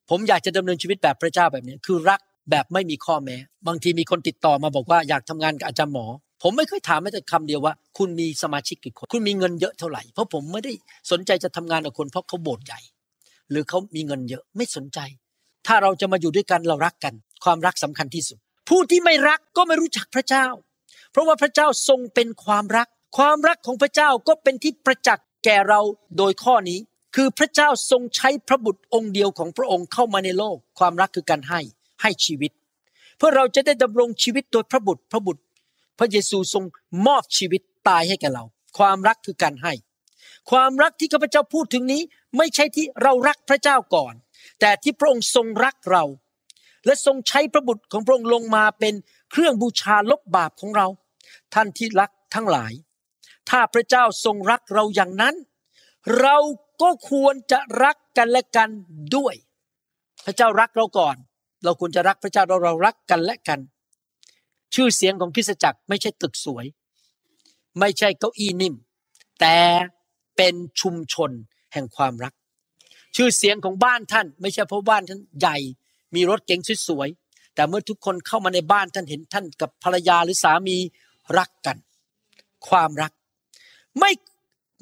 [0.09, 2.19] ผมอยากจะดำเนินชีวิตแบบพระเจ้าแบบนี้คือรัก
[2.51, 3.37] แบบไม่มีข้อแม้
[3.67, 6.05] บางทีมีคนติดต่อมาบอกว่าอยากทำงานกับอาจารย์หมอ
[6.43, 10.71] ผมไม่เคยถามแม้แต่คำเดียวว่า คุณมีสมาชิกกี่คน คุณมีเงินเยอะเท่าไหร่ เพราะผมไม่ได้
[11.11, 12.79] สนใจจะทำงานกับคนเพราะเขาโบสถ์ใหญ่
[13.49, 14.99] หรือเขามีเงินเยอะไม่สนใจ
[15.67, 17.13] ถ้าเราจะมาอยู่ด้วยกันเรารักกัน
[17.43, 18.37] ความรักสำคัญที่สุด
[18.69, 20.45] ผู้ที่ไม่รักก็ไม่รู้จักพระเจ้า
[21.11, 22.87] เพราะว่าพระเจ้าทรงเป็นความรัก
[23.17, 25.81] ความรักของพระเจ้าก็เป็นที่ประจักษ์แก่เรา
[26.17, 26.79] โดยข้อนี้
[27.15, 31.61] คือพระเจ้าทรงใช้พระบุตรองค์เดียวของพระองค์เข้ามาในโลก ความรักคือการให้
[32.01, 32.51] ให้ชีวิต
[33.17, 35.41] เพื่อเราจะได้ดำรงชีวิตโดยพระบุตรพระบุตร
[35.99, 36.63] พระเยซูทรง
[37.05, 38.43] มอบชีวิตตายให้แก่เรา
[38.77, 39.73] ความรักคือการให้
[40.51, 42.01] ความรักที่ข้าพเจ้าพูดถึงนี้
[42.37, 44.13] ไม่ใช่ที่เรารักพระเจ้าก่อน
[44.59, 46.03] แต่ที่พระองค์ทรงรักเรา
[46.85, 48.93] และทรงใช้พระบุตรของพระองค์ลงมาเป็น
[49.31, 50.87] เครื่องบูชาลบบาปของเรา
[51.53, 52.73] ท่านที่รักทั้งหลาย
[53.49, 55.35] ถ้าพระเจ้าทรงรักเราอย่างนั้น
[56.19, 56.37] เรา
[56.81, 58.69] ก็ควรจะรักกันและกัน
[59.15, 59.35] ด้วย
[60.25, 61.15] พระเจ้ารักเราก่อน
[61.63, 63.59] เราควรจะรักพระเจ้าเราเรารักกันและกัน
[64.73, 66.65] ชื่อเสียงของคริสตจักรไม่ใช่ตึกสวย
[67.79, 68.75] ไม่ใช่เก้าอี้นิ่ม
[69.39, 69.57] แต่
[70.35, 71.31] เป็นชุมชน
[71.73, 72.33] แห่งความรัก
[73.15, 75.57] ชื่อเสียงของบ้านท่าน ไม่ใช่เพราะบ้านท่านใหญ่
[76.15, 80.77] มีรถเก๋งสวยๆแต่เมื่อทุกคนเข้ามาในบ้านท่านเห็นท่านกับภรรยาหรือสามี
[81.37, 81.77] รักกัน
[82.67, 83.11] ความรัก
[83.99, 84.11] ไม่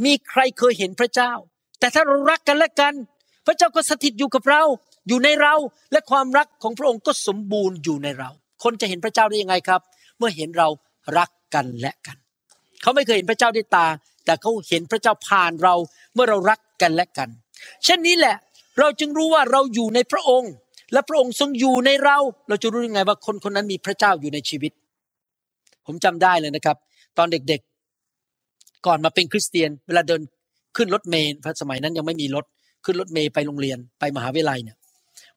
[0.06, 1.32] มีใครเคยเห็นพระเจ้า
[1.80, 2.94] แต่ถ้าเรารักกันและกัน
[3.46, 4.64] พระเจ้าก็สถิตอยู่กับเรา
[5.08, 5.54] อยู่ในเรา
[5.92, 8.30] และความรักของพระองค์ก็สมบูรณ์อยู่ในเรา
[8.64, 9.82] คนจะเห็นพระเจ้าได้ยังไงครับ
[10.18, 10.68] เมื่อเห็นเรา
[11.18, 12.18] รักกันและกัน
[12.82, 13.88] เขาไม่เคยเห็นพระเจ้าด้วยตา
[14.26, 15.76] แต่เขาเห็นพระเจ้าผ่านเรา
[16.14, 17.30] เมื่อเรารักกันและกัน
[17.86, 18.36] เช่นนี้แหละ
[18.80, 20.52] เราจึงรู้ว่าเราอยู่ในพระองค์
[20.94, 22.18] และพระองค์ทรงอยู่ในเรา
[22.50, 24.72] เราจะรู้ยังไงว่าคนคนนั้นมีพระเจ้าอยู่ในชีวิต
[25.86, 26.78] ผมจำได้เลยนะครับ
[27.18, 30.22] ตอนเด็กๆ ก่อนมาเป็นคริสเตียน เวลาเดิน
[30.78, 32.46] ขึ้นรถเมล์เพราะสมัยนั้นยังไม่มีรถ
[32.86, 34.78] ขึ้นรถเมล์ไปโรงเรียนไปมหาวิทยาลัยเนี่ย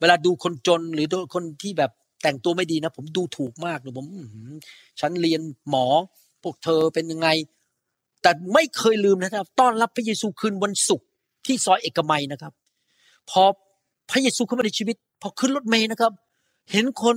[0.00, 1.90] เวลาดูคนจนหรือคนที่แบบ
[2.22, 4.06] แต่งตัวไม่ดีนะ ผมดูถูกมากเลยผม
[5.00, 5.86] ฉันเรียนหมอ
[6.42, 7.28] พวกเธอเป็นยังไง
[8.22, 11.06] แต่ไม่เคยลืมนะครับ ต้อนรับพระเยซูคืนวันศุกร์
[11.46, 12.52] ที่ซอยเอกมัยนะครับ
[13.30, 13.42] พอ
[14.10, 16.12] พระเยซูเข้ามาในชีวิต พอขึ้นรถเมล์นะครับ
[16.72, 17.16] เห็นคน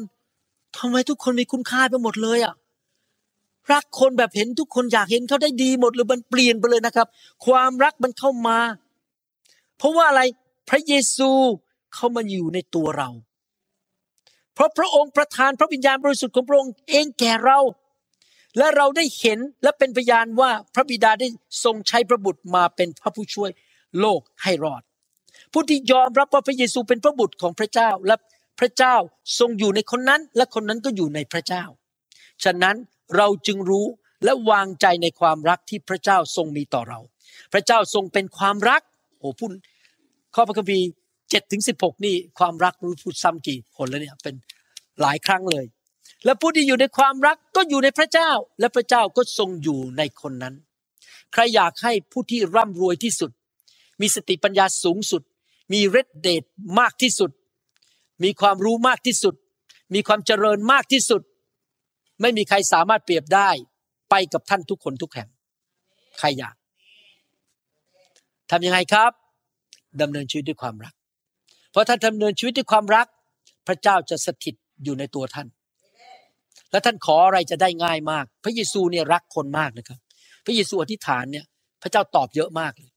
[0.77, 2.53] ทำไมทุกคนมีคุณค่าไปหมดเลยอะ
[3.71, 7.07] รักคนแบบเห็นทุกคนอยากเห็นเขาได้ดีหมดเลยมันเปลี่ยนไปเลยนะครับ
[7.45, 8.59] ความรักมันเข้ามา
[9.77, 10.21] เพราะว่าอะไร
[10.69, 11.29] พระเยซู
[11.95, 13.09] เข้ามาอยู่ในตัวเรา
[14.53, 17.59] เพราะพระองค์ประทานพระวิญญาณบริสุทธิ์ของพระองค์เองแก่เรา
[18.57, 21.27] และเราได้เห็นและเป็นพยานว่าพระบิดาได้
[21.63, 23.49] ทรงใช้พระบุตรมาเป็นพระผู้ช่วย
[23.99, 24.81] โลกให้รอด
[25.53, 28.15] ผู้ที่ยอมรับว่าพระเยซูเป็นพระบุตรของพระเจ้าและ
[28.59, 28.95] พระเจ้า
[29.39, 31.63] ทรงอยู่ในคนนั้น และคนนั้นก็อยู่ในพระเจ้า
[32.43, 32.75] ฉะนั้น
[33.15, 33.85] เราจึงรู้
[34.23, 36.99] และวางใจในความรักที่พระเจ้าทรงมีต่อเรา
[37.53, 38.81] พระเจ้าทรงเป็นความรัก
[39.19, 39.51] โอ้พูด
[40.35, 40.87] ข้อพระคัมภีร์
[41.29, 44.35] เจ็ดถึงสิบหกนี่ความรักรู้พูดซ้ำกี่คนแล้วเนี่ยเป็น
[45.01, 45.65] หลายครั้งเลย
[46.25, 50.55] และผู้ที่อยู่ในความรักก็อยู่ในพระเจ้า และพระเจ้าก็ทรงอยู่ในคนนั้น
[51.33, 53.31] ใครอยากให้ผู้ที่ร่ำรวยที่สุด
[54.01, 55.21] มีสติปัญญาสูงสุด
[55.73, 56.43] มีฤทธิเดช
[56.79, 57.31] มากที่สุด
[58.23, 59.35] มีความรู้มากที่สุด
[59.93, 61.21] มีความเจริญมากที่สุด
[62.21, 63.49] ไม่มีใครสามารถเปรียบได้
[64.09, 65.29] ไปกับท่านทุกคนทุกแห่ง
[66.19, 66.55] ใครอยาก
[68.51, 69.11] ทำยังไงครับ
[70.01, 70.93] ดำเนินชีวิตด้วยความรัก
[71.71, 73.07] เพราะถ้านดำเนินชีวิตด้วยความรัก
[73.67, 75.47] พระเจ้าจะสถิตอยู่ในตัวท่าน
[76.71, 79.99] และท่านขออะไรจะได้ง่ายมาก พระเยซูเนี่ยรักคนมากนะครับ
[80.45, 81.45] พระเยซูอธิษฐานเนี่ย
[81.81, 82.88] พระเจ้าตอบเยอะมากเลย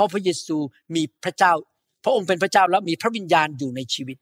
[0.00, 0.56] ราะพระเยซู
[0.94, 1.52] มีพระเจ้า
[2.04, 4.16] พระองค์เป็นพระเจ้าแล้วมีพระวิญญาณอยู่ในชีวิต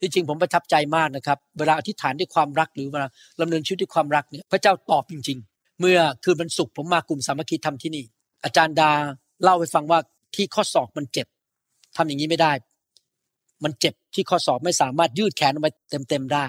[0.00, 3.08] ที่จริงผมประทับใจมากนะครับ เวลาอธิษฐานด้วยความรักหรือเวลา
[3.40, 8.04] ดำเนินชีวิตด้วยความรักเนี่ยพระเจ้าตอบจริง ๆ เมื่อคืนวันศุกร์ผมมากลุ่มสามัคคีธรรมที่นี่
[8.44, 8.90] อาจารย์ดา
[9.42, 9.98] เล่าให้ฟังว่า
[10.34, 11.26] ที่ข้อศอกมันเจ็บ
[11.96, 12.52] ทำอย่างนี้ไม่ได้
[13.64, 15.72] มันเจ็บที่ข้อศอกไม่สามารถยืดแขนออกมา
[16.08, 16.44] เต็มๆได้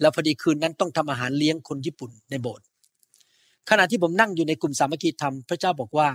[0.00, 2.64] แล้วพอดีคืนนั้นต้องทำอาหารเลี้ยงคนญี่ปุ่นในโบสถ์
[3.70, 6.08] ขณะที่ผมนั่งอยู่ในกลุ่มสามัคคีธรรมพระเจ้าบอกว่า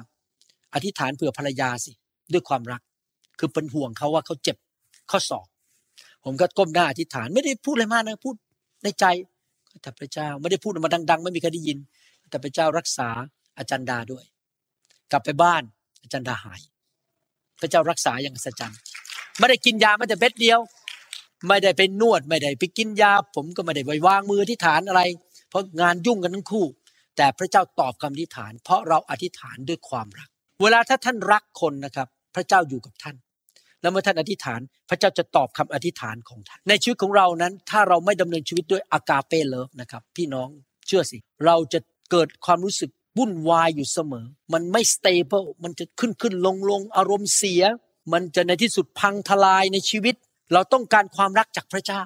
[0.74, 1.92] อธิษฐานเผื่อภรรยาสิ
[2.34, 2.82] ด้วยความรัก
[3.40, 4.58] คือเป็นห่วงเขาว่าเขาเจ็บ
[5.12, 5.48] ข้อศอก
[6.24, 8.36] ผมก็ก้มหน้าอธิษฐานไม่ได้พูดอะไรมากนะพูด
[8.84, 9.06] ในใจ
[9.82, 11.78] แต่พระเจ้าไม่ได้พูดออกมาดัง ๆ ไม่มีใครได้ยิน
[12.30, 13.10] แต่พระเจ้ารักษา
[13.58, 14.26] อาจารย์ดาด้วย
[15.12, 15.64] กลับไปบ้าน
[16.02, 16.62] อาจารย์ดาหาย
[17.62, 18.80] พระเจ้ารักษาอย่างอัศจรรย์
[19.38, 20.60] ไม่ได้กินยาแม้แต่เม็ดเดียว
[21.48, 25.02] ไม่ได้ไปนวดไม่ได้ไปกินยา ผมก็ไม่ได้ไปวางมืออธิษฐานอะไร
[25.50, 26.66] เพราะงานยุ่งกันทั้งคู่
[27.18, 30.30] แต่พระเจ้าตอบคำอธิษฐาน เพราะเราอธิษฐานด้วยความรัก
[30.64, 33.16] เวลาถ้าท่านรักคนนะครับ พระเจ้าอยู่กับท่าน
[33.82, 34.60] แล้วเมื่อท่านอธิษฐาน
[34.90, 40.48] พระเจ้าจะตอบคำอธิษฐานของท่าน ในชีวิตของเรานั้น ถ้าเราไม่ดำเนินชีวิตด้วยอากาเปเลิฟนะครับ พี่น้อง
[40.88, 41.80] เชื่อสิ เราจะ
[42.12, 47.64] เกิดความรู้สึกวุ่นวายอยู่เสมอ มันไม่สเตเบิลมันจะขึ้นขึ้นลงลงอารมณ์เสีย
[48.14, 50.16] มันจะในที่สุดพังทลายในชีวิต
[50.54, 52.02] เราต้องการความรักจากพระเจ้า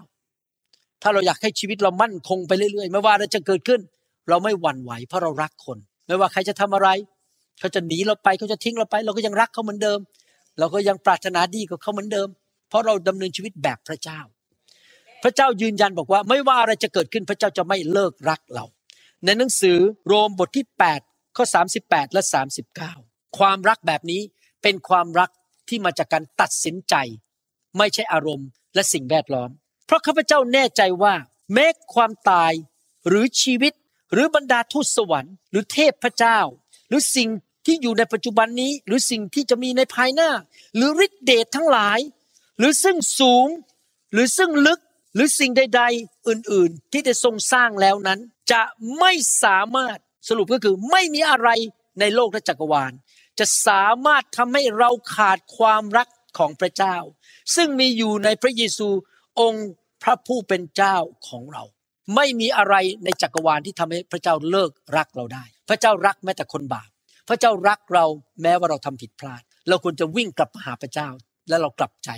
[1.02, 3.82] ถ้าเราอยากให้ชีวิตเรามั่นคงไปเรื่อยๆ ไม่ว่าอะไรจะเกิดขึ้น
[4.30, 5.78] เราไม่หวั่นไหวเพราะเรารักคน
[6.08, 6.90] ไม่ว่าใครจะทำอะไร
[7.60, 10.00] เขาจะหนีเราไปเขาจะทิ้งเราไป เราก็ยังรักเขาเหมือนเดิม
[10.60, 12.28] เราก็ยังปรารถนาดีกับเขาเหมือนเดิม
[12.70, 14.20] เพราะเราดำเนินชีวิตแบบพระเจ้า
[15.24, 18.66] พระเจ้ายืนยันบอกว่า ไม่ว่าอะไรจะเกิดขึ้นพระเจ้าจะไม่เลิกรักเรา
[19.26, 19.78] ในหนังสือ
[20.08, 20.66] โรมบทที่
[21.02, 21.46] 8 ข้อ
[21.80, 22.22] 38 และ
[22.80, 24.22] 39 ความรักแบบนี้
[24.64, 25.30] เป็นความรัก
[25.70, 26.96] ที่มาจากการตัดสินใจ
[27.78, 29.50] ไม่ใช่อารมณ์ และสิ่งแวดล้อม
[29.86, 31.14] เพราะข้าพเจ้าแน่ใจว่า
[31.54, 32.54] แม้ความตาย
[33.08, 33.74] หรือชีวิต
[34.14, 36.40] หรือบรรดาทูตสวรรค์ หรือเทพพระเจ้า
[36.88, 37.30] หรือสิ่ง
[37.68, 40.30] ที่อยู่ในปัจจุบันนี้ หรือสิ่งที่จะมีในภายหน้า
[40.76, 42.00] หรือฤทธิเดชทั้งหลาย
[42.58, 43.48] หรือซึ่งสูง
[44.14, 44.80] หรือซึ่งลึก
[45.16, 48.20] หรือสิ่งใด ๆ อื่น ๆ ที่ได้ทรงสร้างแล้วนั้น
[48.52, 48.62] จะ
[49.00, 49.14] ไม่
[49.44, 49.98] สามารถ
[50.28, 51.50] สรุปก็คือไม่มีอะไร
[52.00, 52.92] ในโลกและจักรวาล
[53.40, 56.08] จะสามารถทำให้เราขาดความรัก
[56.38, 56.98] ของพระเจ้า
[57.56, 58.88] ซึ่งมีอยู่ในพระเยซู
[59.40, 59.70] องค์
[60.04, 60.96] พระผู้เป็นเจ้า
[61.28, 61.64] ของเรา
[62.16, 66.90] ไม่มีอะไรในจักรวาลที่ทำให้พระเจ้าเลิกรักเราได้ พระเจ้ารักแม้แต่คนบาป
[67.28, 68.06] พระเจ้ารักเรา
[68.42, 71.10] แม้ว่าเราทำผิดพลาด เราควรจะวิ่งกลับมาหาพระเจ้า
[71.50, 72.10] และเรากลับใจ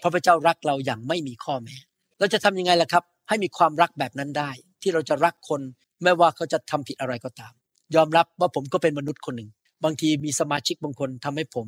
[0.00, 1.76] เพราะพระเจ้ารักเราอย่างไม่มีข้อแม้
[2.18, 4.50] เราจะทำยังไงล่ะครับ ให้มีความรักแบบนั้นได้
[4.82, 5.60] ที่เราจะรักคน
[6.02, 7.52] ไม่ว่าเขาจะทำผิดอะไรก็ตาม
[7.94, 9.50] ยอมรับว่าผมก็เป็นมนุษย์คนหนึ่ง
[9.84, 11.66] บางทีมีสมาชิกบางคนทำให้ผม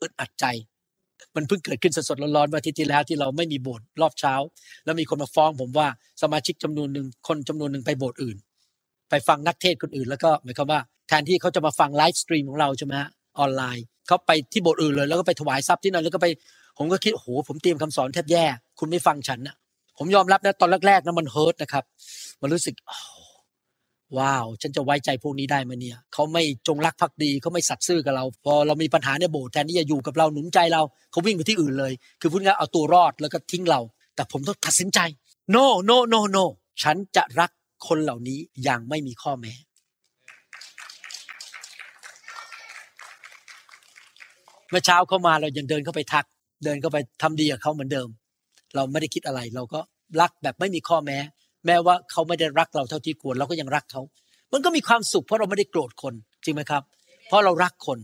[0.00, 0.44] อึดอัดใจ
[1.36, 4.34] มันเพิ่งเกิดขึ้นสดๆร้อนๆวันอาทิตย์ที่แล้วที่เราไม่มีโบสถ์รอบเช้า
[4.84, 5.86] แล้วมีคนมาฟ้องผมว่า
[6.22, 8.36] สมาชิกจำนวนหนึ่งคนจำนวนหนึ่งไปโบสถ์อื่น
[9.10, 10.80] ไปฟังนักเทศน์คนอื่น แล้วก็หมายความว่า
[11.10, 13.08] แทนที่เขาจะมาฟัง livestream ของเราใช่ไหมฮะ
[13.38, 16.26] ออนไลน์เขาไปที่โบสถ์อื่นเลย แล้วก็ไปถวายทรัพย์ที่นั่นแล้วก็ไป
[16.78, 18.44] ผมก็คิดโอ้โหผมเตรียมคำสอนแทบแย่
[18.78, 19.56] คุณไม่ฟังฉันนะ
[19.98, 21.84] ผมยอมรับนะตอนแรกๆนะมัน hurt นะครับ
[22.40, 22.74] มันรู้สึก
[24.18, 33.80] wow ฉันจะไว้ใจพวกนี้ได้ไหมเนี่ยเขาไม่จงรักภักดีเขาไม่สัตย์ซื่อกับเรา พอเรามีปัญหาในโบสถ์แทนที่จะอยู่กับเราหนุนใจเราเขาวิ่งไปที่อื่นเลย คือพูดง่ายเอาตัวรอดแล้วก็ทิ้งเรา
[34.14, 34.98] แต่ผมต้องตัดสินใจ
[35.54, 36.44] no no no no
[36.82, 37.50] ฉันจะรัก
[37.88, 39.52] คนเหล่านี้อย่างไม่มีข้อแม้
[44.70, 46.24] เมื่อเช้าเข้ามาเรายังเดินเข้าไปทัก
[46.64, 48.08] เดินเข้าไปทำดีกับเขาเหมือนเดิม
[48.74, 49.80] เราไม่ได้คิดอะไร เราก็
[50.20, 51.18] รักแบบไม่มีข้อแม้
[51.66, 54.02] แม้ว่าเขาไม่ได้รักเราเท่าที่ควรเราก็ยังรักเขา
[54.52, 56.14] มันก็มีความสุขเพราะเราไม่ได้โกรธคน
[56.44, 56.82] จริงไหมครับ
[57.28, 57.98] เพราะเรารักคน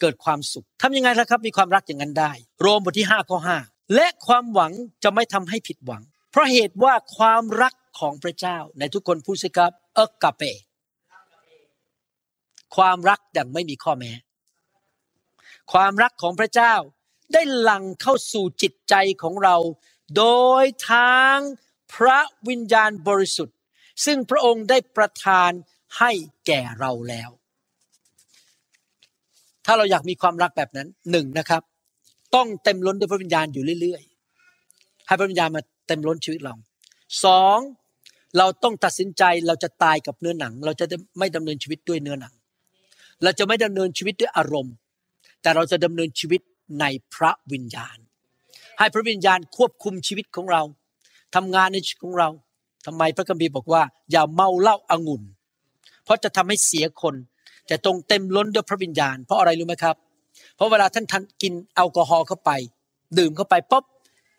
[0.00, 4.72] เกิดความสุขทำยังไงล่ะครับ มีความรักอย่างนั้นได้ โรมบทที่5ข้อ5และความหวัง
[5.04, 10.42] จะไม่ทำให้ผิดหวัง เพราะเหตุว่าความรักของพระเจ้าในทุกคนพูดสิครับเอกาเป
[12.76, 14.12] ความรักอย่างไม่มีข้อแม้
[15.72, 16.74] ความรักของพระเจ้า
[17.32, 19.56] ได้หลั่งเข้าสู่จิตใจของเรา
[20.16, 20.26] โด
[20.62, 21.36] ยทาง
[21.94, 23.56] พระวิญญาณบริสุทธิ์
[24.04, 25.50] ซึ่งพระองค์ได้ประทาน
[25.98, 26.10] ให้
[26.46, 27.30] แก่เราแล้ว
[29.66, 31.62] ถ้าเราอยากมีความรักแบบนั้นหนึ่งนะครับ
[32.34, 36.54] ต้องเต็มล้นด้วยพระวิญญาณอยู่เรื่อยๆ ให้พระวิญญาณมาเต็มล้นชีวิตเรา
[37.24, 37.58] สอง
[38.38, 40.86] เราต้องตัดสินใจเราจะตายกับเนื้อหนัง เราจะ
[41.18, 42.34] ไม่ดำเนินชีวิตด้วยเนื้อหนัง
[43.22, 44.74] เราจะไม่ดำเนินชีวิตด้วยอารมณ์
[45.42, 46.40] แต่เราจะดำเนินชีวิต
[46.80, 46.84] ใน
[47.14, 47.96] พระวิญญาณ
[48.78, 50.62] ให้พระวิญญาณควบคุมชีวิตของเรา
[51.34, 52.28] ทำงานในชีวิตของเรา
[52.86, 55.22] ทำไมพระคัมภีร์บอกว่า อย่าเมาเหล้าอางุ่น
[56.04, 57.14] เพราะจะทำให้เสียคน
[57.66, 59.96] แต่ตรงเต็มล้นด้วยพระวิญญาณ เพราะอะไรรู้ไหมครับ
[60.56, 62.50] เพราะเวลาท่านทานกินแอลกอฮอล์เข้าไป
[63.18, 63.84] ดื่มเข้าไปปุ๊บ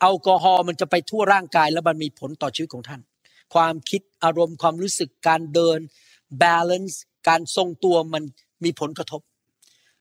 [0.00, 3.00] แอลกอฮอล์มันจะไปทั่วร่างกาย แล้วมันมีผลต่อชีวิตของท่าน
[3.54, 5.78] ความคิดอารมณ์ความรู้สึกการเดิน
[6.42, 6.96] balance
[7.28, 8.22] การทรงตัวมัน
[8.64, 9.20] มีผลกระทบ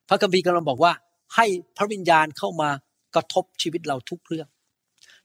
[0.10, 0.94] พระคัมภีร์กำลังบอกว่า
[1.36, 1.46] ให้
[1.78, 2.70] พระวิญญาณเข้ามา
[3.16, 4.48] กระทบชีวิตเราทุกเรื่อง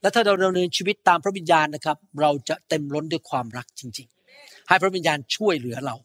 [0.01, 4.09] และถ้าเราดำเนินชีวิตตามพระวิญญาณนะครับ เราจะเต็มล้นด้วยความรักจริง
[4.39, 5.97] ๆ ให้พระวิญญาณช่วยเหลือเรา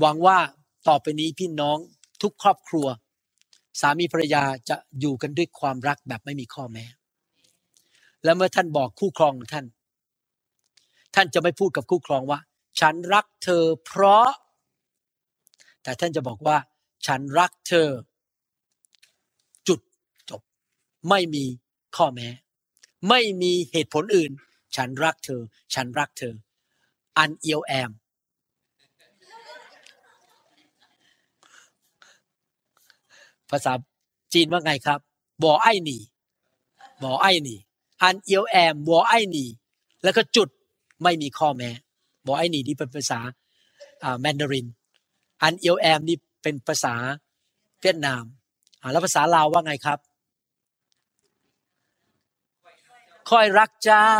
[0.00, 0.38] หวังว่า
[0.88, 1.78] ต่อไปนี้พี่น้อง
[2.22, 2.86] ทุกครอบครัว
[3.80, 6.84] สามีภรรยาจะอยู่กันด้วยความรักแบบไม่มีข้อแม้
[8.24, 9.66] และเมื่อท่านบอกคู่ครองของท่าน
[11.14, 12.38] ท่านจะไม่พูดกับคู่ครองว่า
[12.80, 14.28] ฉันรักเธอเพราะ
[15.82, 16.56] แต่ท่านจะบอกว่า
[17.06, 17.88] ฉันรักเธอ
[19.68, 19.80] จุด
[20.30, 20.42] จบ
[21.08, 21.44] ไม่มี
[21.96, 22.28] ข้อแม้
[23.08, 24.32] ไม่มีเหตุผลอื่น
[24.76, 25.42] ฉันรักเธอ
[25.74, 26.34] ฉันรักเธอ
[27.18, 27.90] อันเอียวแอม
[33.50, 33.72] ภาษา
[34.32, 35.00] จีนว่าไงครับ
[35.42, 35.98] บอไอหนี
[37.02, 37.56] บอไอหนี
[38.02, 39.44] อันเอียวแอมบอไอหนี
[40.02, 40.48] แล้วก็จุด
[41.02, 41.70] ไม่มีข้อแม้
[42.26, 43.20] บอไอหนีนี่เป็นภาษา
[44.02, 44.66] อ่าแมนดาริน
[45.42, 46.94] อันเอียวแอมนี่ เป็นภาษา
[47.82, 48.24] เวียดนาม
[48.92, 49.98] แล้วภาษาลาวว่าไงครับ
[53.30, 54.12] คอยรักเจ้า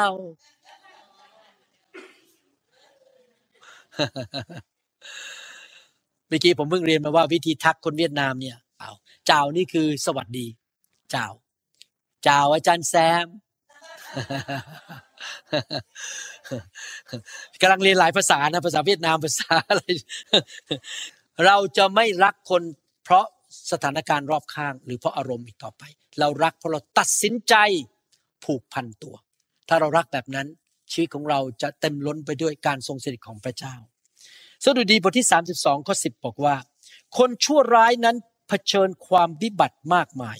[6.28, 8.90] เมื่อกี้ผมเพิ่งเรียนมาว่าวิธีทักคนเวียดนามเนี่ยเอา
[9.26, 10.46] เจ้านี่คือสวัสดี
[11.10, 11.28] เจ้า
[12.24, 12.94] เจ้าอาจารย์แซ
[13.24, 13.26] ม
[17.60, 19.82] กำลังเรียนหลายภาษานะ ภาษาเวียดนามภาษาอะไร
[21.44, 22.62] เราจะไม่รักคน
[23.04, 23.26] เพราะ
[23.70, 25.82] สถานการณ์รอบข้าง หรือเพราะอารมณ์อีกต่อไป
[26.20, 27.54] เรารักเพราะเราตัดสินใจ
[28.44, 29.14] ผูกพันตัว
[29.68, 30.46] ถ้าเรารักแบบนั้น
[30.92, 33.74] ชีวิตของเราจะเต็มล้นไปด้วยการทรงสถิตของพระเจ้า
[34.64, 35.26] สดุดีบทที่
[35.56, 36.56] 32ข้อ10 บอกว่า
[37.18, 38.16] คนชั่วร้ายนั้น
[38.48, 40.38] เผชิญความวิบัติมากมาย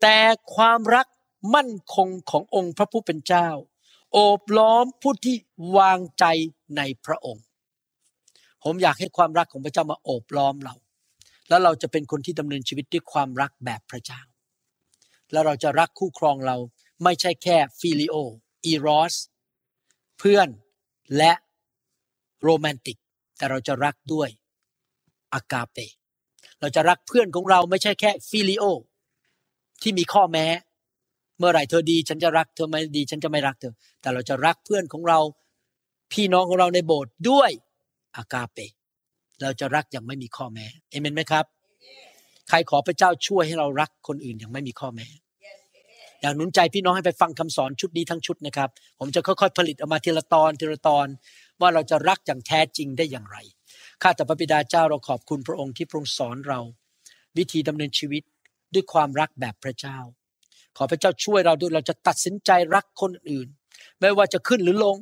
[0.00, 0.18] แต่
[0.54, 1.06] ความรัก
[1.54, 3.48] มั่นคงขององค์พระผู้เป็นเจ้า
[4.12, 5.36] โอบล้อมผู้ที่
[5.76, 6.24] วางใจ
[6.76, 7.44] ในพระองค์
[8.64, 10.74] ผมอยากให้ความรักของพระเจ้ามาโอบล้อมเรา
[11.48, 14.20] แล้วเราจะเป็นคนที่ดำเนินชีวิตด้วยความรักแบบพระเจ้า
[15.32, 16.56] แล้วเราจะรักคู่ครองเรา
[17.04, 19.14] ไม่ใช่แค่ phileo eros
[20.18, 20.48] เพื่อน
[21.16, 21.32] และ
[22.42, 22.98] โรแมนติก
[23.36, 24.28] แต่เราจะรักด้วย
[25.34, 25.78] agape
[26.60, 28.64] เราจะรักเพื่อนของเราไม่ใช่แค่ phileo
[29.82, 30.46] ที่มีข้อแม้
[31.38, 35.18] เมื่อไหร่เธอดี ฉันจะรักเธอไม่ดี ฉันจะไม่รักเธอ แต่เราจะรักเพื่อนของเรา
[36.12, 37.50] พี่น้องของเราในโบสถ์ด้วย
[38.16, 38.58] อากาเป
[39.42, 41.44] เราจะรักอย่างไม่มีข้อแม้เอเมนไหมครับ
[42.48, 45.06] ใครขอพระเจ้าช่วยให้เรารักคนอื่นอย่างไม่มีข้อแม้
[46.20, 51.06] อยากหนุนใจพี่น้องให้ไปฟังคำสอนชุดนี้ทั้งชุดนะครับ ผมจะค่อยๆผลิตออกมาทีละตอนทีละตอน
[51.60, 53.36] ว่าเราจะรักอย่างแท้จริงได้อย่างไร
[54.02, 56.60] ข้าแต่พระบิดาเจ้าเราขอบคุณพระองค์ที่พระองค์สอนเรา
[57.38, 58.22] วิธีดำเนินชีวิต
[58.74, 59.98] ด้วยความรักแบบพระเจ้า
[60.76, 63.48] ขอพระเจ้าช่วยเราด้วยเราจะตัดสินใจรักคนอื่น
[64.00, 64.96] ไม่ว่าจะขึ้นหรือลง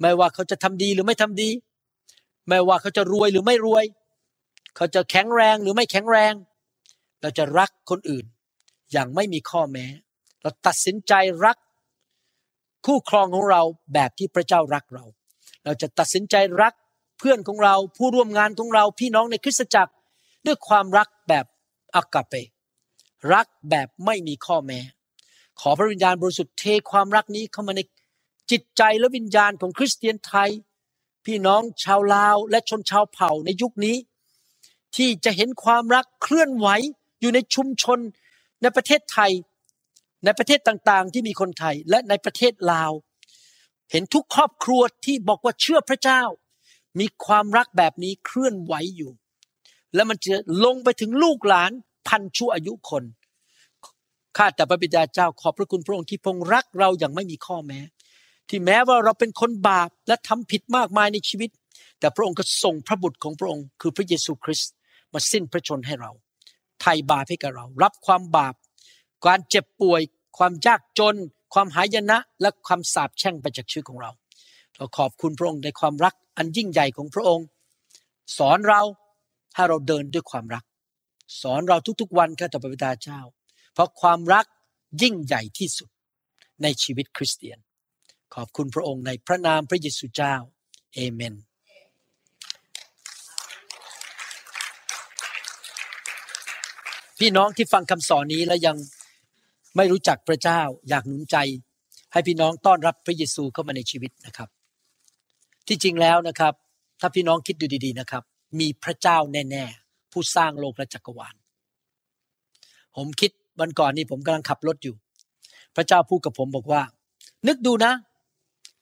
[0.00, 1.50] ไม่ว่าเขาจะทำดีหรือไม่ทำดี
[2.48, 3.84] ไม่ว่าเขาจะรวยหรือไม่รวย
[4.76, 6.34] เขาจะแข็งแรงหรือไม่แข็งแรง
[7.20, 8.24] เราจะรักคนอื่น
[8.92, 9.86] อย่างไม่มีข้อแม้
[10.42, 11.12] เราตัดสินใจ
[11.44, 11.56] รัก
[12.86, 13.62] คู่ครองของเรา
[13.94, 15.04] แบบที่พระเจ้ารักเรา
[15.64, 16.74] เราจะตัดสินใจรัก
[17.18, 19.92] เพื่อนของเราผู้ร่วมงานของเราพี่น้องในคริสตจักร
[20.46, 21.46] ด้วยความรักแบบ
[21.94, 22.34] อากาเป
[23.32, 24.80] รักแบบไม่มีข้อแม้
[25.60, 27.80] ขอพระวิญญาณบริสุทธิ์เทความรักนี้เข้ามาใน
[28.50, 30.50] จิตใจและวิญญาณของคริสเตียนไทย
[31.26, 33.96] พี่น้องชาวลาวและชนชาวเผ่าในยุคนี้
[34.96, 36.68] ที่จะเห็นความรักเคลื่อนไหว
[37.20, 37.98] อยู่ในชุมชน
[38.62, 39.32] ในประเทศไทย
[40.24, 42.92] ในประเทศต่างๆ ที่มีคนไทยและในประเทศลาว
[43.90, 46.22] เห็นทุกครอบครัวที่บอกว่าเชื่อพระเจ้า
[47.00, 49.12] มีความรักแบบนี้เคลื่อนไหวอยู่
[49.94, 51.70] แล้วมันจะลงไปถึงลูกหลาน
[52.08, 53.04] พันชั่วอายุคน
[54.36, 57.80] ข้าแต่พระบิดาเจ้าขอบพระคุณพระองค์ที่พรงรักเราอย่างไม่มีข้อแม้
[58.50, 61.50] ที่แม้ว่าเราเป็นคนบาปและทำผิดมากมายในชีวิต
[62.00, 64.72] แต่พระองค์ก็ส่งพระบุตรของพระองค์ คือพระเยซูคริสต์
[65.12, 66.10] มาสิ้นพระชนให้เรา
[66.80, 68.54] ไถ่บาปให้กับเรา รับความบาป
[69.24, 70.00] การเจ็บป่วย
[70.38, 71.16] ความยากจน
[71.54, 74.10] ความหายนะ และความสาปแช่งไปจากชีวิตของเรา
[74.76, 77.46] เราขอบคุณพระองค์ในความรักอันยิ่งใหญ่ของพระองค์
[78.38, 78.82] สอนเรา
[79.54, 80.64] ให้เราเดินด้วยความรัก
[81.42, 83.20] สอนเราทุกๆวันข้าแต่พระบิดาเจ้า
[83.74, 84.46] เพราะความรัก
[85.02, 85.88] ยิ่งใหญ่ที่สุด
[86.62, 87.58] ในชีวิตคริสเตียน
[88.34, 90.34] ขอบคุณพระองค์ในพระนามพระเยซูเจ้า
[90.94, 91.34] เอเมน
[97.18, 98.76] พี่น้องที่ฟังคำสอนนี้แล้วยัง
[99.76, 101.36] ไม่รู้จักพระเจ้าอยากหนุนใจ
[102.12, 104.48] ให้พี่น้องต้อนรับพระเยซูเข้ามาในชีวิตนะครับ
[105.68, 106.54] ที่จริงแล้วนะครับ
[107.00, 108.22] ถ้าพี่น้องคิดดูดีๆนะครับ
[108.60, 111.34] มีพระเจ้าแน่ๆผู้สร้างโลกและจักรวาล
[112.96, 114.94] ผมคิดวันก่อนนี้ผมกำลังขับรถอยู่
[115.76, 116.82] พระเจ้าพูดกับผมบอกว่า
[117.48, 117.92] นึกดูนะ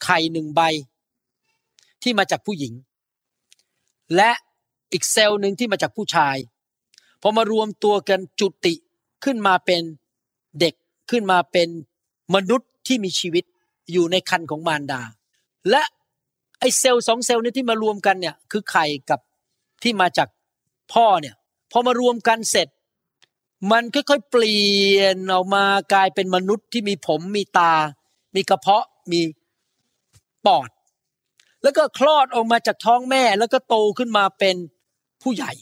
[0.05, 0.61] ไข่หนึ่งใบ
[2.03, 2.73] ที่มาจากผู้หญิง
[4.17, 4.31] และ
[4.93, 6.37] อีกเซลล์หนึ่งที่มาจากผู้ชาย
[7.23, 8.75] พอมารวมตัวกันจุติ
[9.25, 9.83] ขึ้นมาเป็น
[10.61, 10.75] เด็ก
[11.11, 11.69] ขึ้นมาเป็น
[12.35, 13.45] มนุษย์ที่มีชีวิต
[13.93, 15.01] อยู่ในคันของมารดา
[15.71, 15.83] และ
[16.59, 19.21] ไอเซลล์สองเซลล์นี้ที่มารวมกันเนี่ยคือไข่กับ
[19.83, 20.29] ที่มาจาก
[20.93, 21.35] พ่อเนี่ย
[21.73, 22.69] พอมารวมกันเสร็จ
[23.71, 27.73] มันค่อยๆเปลี่ยนออกมากลายเป็นมนุษย์ที่มีผมมีตา
[28.35, 29.21] มีกระเพาะมี
[30.49, 30.69] ปอด
[31.63, 34.57] แล้วก็คลอดออกมาจากท้องแม่ แล้วก็โตขึ้นมาเป็น
[35.23, 35.53] ผู้ใหญ่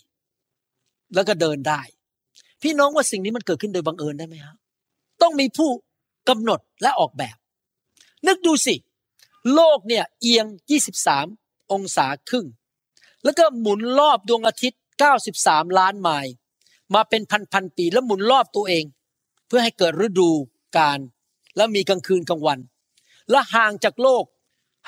[1.14, 1.80] แล้วก็เดินได้
[2.62, 4.56] พี่น้องว่าสิ่งนี้มันเกิดขึ้นโดยบังเอิญได้ไหมครับ
[5.22, 5.70] ต้องมีผู้
[6.28, 7.36] กำหนดและออกแบบ
[8.26, 8.74] นึกดูสิ
[9.54, 10.46] โลกเนี่ยเอียง
[11.10, 12.46] 23 องศาครึ่ง
[13.24, 14.80] แล้วก็หมุนรอบดวงอาทิตย์
[15.28, 16.32] 93 ล้านไมล์
[16.94, 17.22] มาเป็น
[17.52, 18.84] พันๆปีแล้วหมุนรอบตัวเอง
[19.46, 20.30] เพื่อให้เกิดฤดู
[20.76, 20.98] กาล
[21.56, 22.58] และมีกลางคืนกลางวัน
[23.30, 24.24] และห่างจากโลก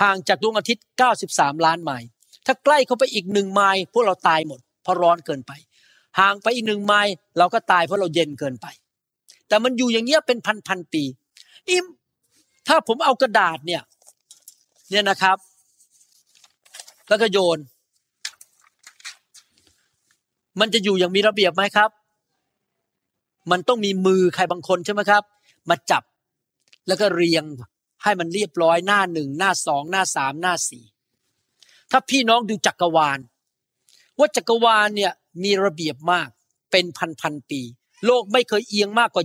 [0.03, 0.84] ห่างจากดวงอาทิตย์
[1.24, 2.09] 93 ล้านไมล์
[2.46, 5.53] ถ้าใกล้เข้าไปอีกหนึ่งไมล์พวกเราตายหมด เพราะร้อนเกินไป
[6.18, 8.66] ห่างไปอีกหนึ่งไมล์เราก็ตายเพราะเราเย็นเกินไป
[9.49, 11.03] แต่มันอยู่อย่างเงี้ยเป็นพันพันปี
[11.70, 11.86] อิม
[12.68, 13.82] ถ้าผมเอากระดาษเนี่ย
[14.90, 15.36] เนี่ยนะครับ
[17.09, 17.59] แล้วก็โยน
[20.61, 21.90] มันจะอยู่อย่างมีระเบียบไหมครับ
[23.51, 25.22] มันต้องมีมือใครบางคนใช่ไหมครับ
[25.70, 26.03] มาจับ
[26.86, 27.44] แล้วก็เรียง
[28.03, 30.84] ให้มันเรียบร้อยหน้าหนึ่งหน้าสองหน้าสามหน้าสี่
[31.90, 33.18] ถ้าพี่น้องดูจักรวาล
[34.18, 36.28] ว่าจักรวาลเนี่ยมีระเบียบมาก
[36.70, 37.61] เป็นพันพันปี
[38.07, 39.24] โลกไม่เคยเอียงมากกว่า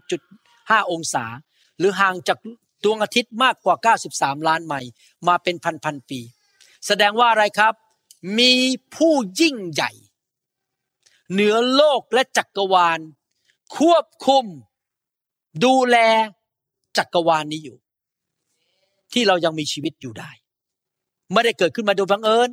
[0.00, 1.24] 23.5 องศา
[1.78, 2.38] หรือห่างจาก
[2.84, 4.90] ดวงอาทิตย์มากกว่า 93 ล้านไมล์
[5.28, 6.20] มาเป็นพันพันปี
[6.86, 7.74] แสดงว่าอะไรครับ
[8.38, 8.52] มี
[8.94, 9.90] ผู้ยิ่งใหญ่
[11.32, 13.00] เหนือโลกและจักรวาล
[13.76, 14.44] ควบคุม
[15.64, 15.96] ดูแล
[16.98, 17.78] จักรวาลนี้อยู่
[19.12, 20.30] ที่เรายังมีชีวิตอยู่ได้
[21.32, 22.50] ไม่ได้เกิดขึ้นมาโดยบังเอิญ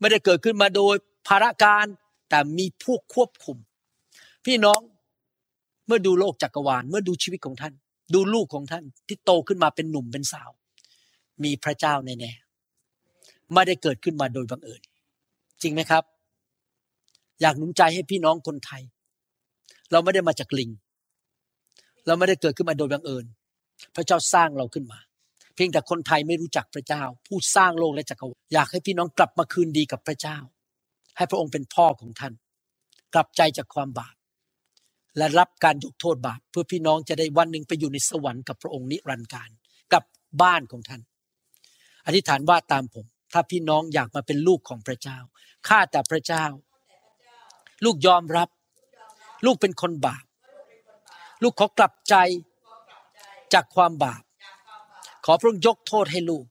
[0.00, 0.94] ไม่ได้เกิดขึ้นมาโดย
[1.28, 1.86] ภารการ
[2.28, 3.56] แต่มีผู้ควบคุม
[4.44, 4.80] พี่น้อง
[5.86, 7.74] เมื่อดูโลกจักรวาล เมื่อดูชีวิตของท่าน
[8.14, 10.50] ดูลูกของท่านที่โตขึ้นมาเป็นหนุ่มเป็นสาว
[11.44, 14.82] มีพระเจ้าแน่ๆไม่ได้เกิดขึ้นมาโดยบังเอิญ
[15.62, 16.04] จริงไหมครับ
[17.40, 18.82] อยากหนุนใจให้พี่น้องคนไทย
[19.92, 20.70] เราไม่ได้มาจากลิง
[22.06, 23.24] เราไม่ได้เกิดขึ้นมาโดยบังเอิญ
[23.94, 24.98] พระเจ้าสร้างเราขึ้นมา
[25.56, 30.38] เพียงแต่คนไทยไม่รู้จักพระเจ้า ผู้สร้างโลกและจักรวาลอยากให้พี่น้องกลับมาคืนดีกับพระเจ้า
[31.16, 32.32] ให้พระองค์เป็นพ่อของท่าน
[33.14, 34.14] กลับใจจากความบาป
[35.16, 39.50] และรับการยกโทษบาป เพื่อพี่น้องจะได้วันหนึ่งไปอยู่ในสวรรค์กับพระองค์นิรันดร์การ
[39.92, 40.04] กับ
[40.42, 41.00] บ้านของท่าน
[42.06, 45.18] อธิษฐานว่าตามผม ถ้าพี่น้องอยากมาเป็นลูกของพระเจ้า
[45.68, 46.44] ข้าแต่พระเจ้า
[47.84, 48.48] ลูกยอมรับ
[49.46, 50.24] ลูกเป็นคนบาป
[51.42, 52.14] ลูกขอกลับใจ
[53.54, 54.22] จากความบาป
[55.28, 56.44] ขอพระองค์ยกโทษให้ลูก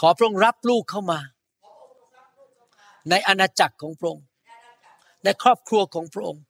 [0.00, 1.20] ขอพระองค์รับลูกเข้ามา
[3.10, 4.26] ในอาณาจักรของพระองค์
[5.24, 6.42] ในครอบครัวของพระองค์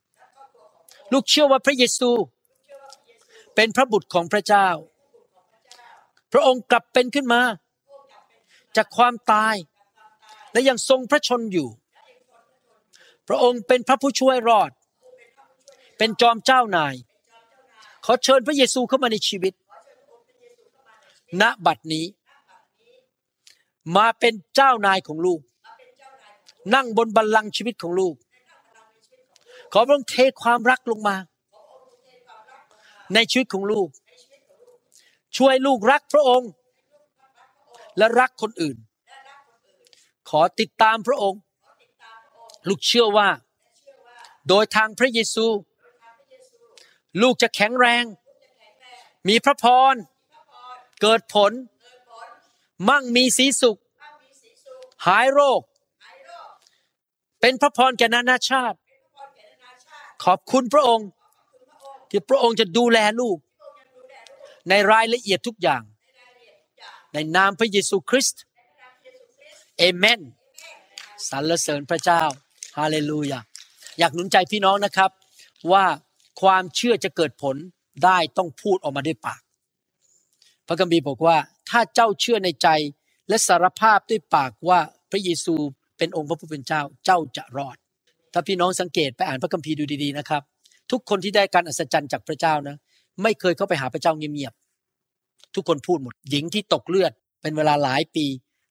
[1.12, 2.10] ลูกเชื่อว่าพระเยซู
[3.54, 4.68] เป็นพระบุตรของพระเจ้า
[6.32, 7.42] พระองค์กลับเป็นขึ้นมา
[8.76, 9.54] จากความตาย
[10.52, 11.68] และยังทรงพระชนอยู่
[13.28, 14.70] พระองค์เป็นพระผู้ช่วยรอด
[15.98, 16.94] เป็นจอมเจ้านาย
[18.04, 19.54] ขอเชิญพระเยซูเข้ามาในชีวิต
[21.40, 22.06] ณบัดนี้
[23.96, 25.40] มาเป็นเจ้านายของลูก
[26.74, 28.14] นั่งบนบัลลังก์ชีวิตของลูก
[29.72, 31.16] ขอพระองค์เทความรักลงมา
[33.14, 33.88] ในชีวิตของลูก
[35.36, 36.50] ช่วยลูกรักพระองค์
[37.98, 38.76] และรักคนอื่น
[40.30, 41.40] ขอติดตามพระองค์
[42.68, 43.28] ลูกเชื่อว่า
[44.48, 45.46] โดยทางพระเยซู
[47.22, 48.04] ลูกจะแข็งแรง
[49.28, 49.94] มีพระพร
[51.02, 51.52] เกิดผล
[52.88, 53.76] มั่งมีสีสุข
[55.06, 55.60] หายโรค
[57.40, 58.78] เป็นพระพรแก่นานาชาติ
[60.24, 61.08] ขอบคุณพระองค์
[62.10, 63.38] ที่พระองค์จะดูแลลูก
[64.68, 65.82] ในรายละเอียดทุกอย่าง
[67.12, 68.42] ในนามพระเยซูคริสต์
[69.78, 70.20] เอเมน
[71.28, 72.22] สรรเสริญพระเจ้า
[72.78, 73.40] ฮาเลลูยา
[73.98, 75.10] อยากหนุนใจพี่น้องนะครับ
[75.72, 75.84] ว่า
[76.40, 77.56] ความเชื่อจะเกิดผล
[78.04, 79.40] ได้ต้องพูดออกมาด้วยปาก
[80.68, 81.36] พระคัมภีร์บอกว่า
[81.70, 82.68] ถ้าเจ้าเชื่อในใจ
[83.28, 84.78] และสารภาพด้วยปากว่า
[85.10, 85.54] พระเยซู
[85.98, 87.76] เป็นองค์พระผู้เป็นเจ้าเจ้าจะรอด
[88.32, 90.42] ถ้าพี่น้องสังเกตไปอ่านพระคัมภีร์ดูดีๆนะครับ
[90.90, 92.76] ทุกคนที่ได้การอัศจรรย์จากพระเจ้านะ
[93.22, 97.12] ไม่เคยเข้าไปหาพระเจ้าเงียบๆทุกคนพูดหมดหญิงที่ตกเลือด
[97.42, 98.26] เป็นเวลาหลายปี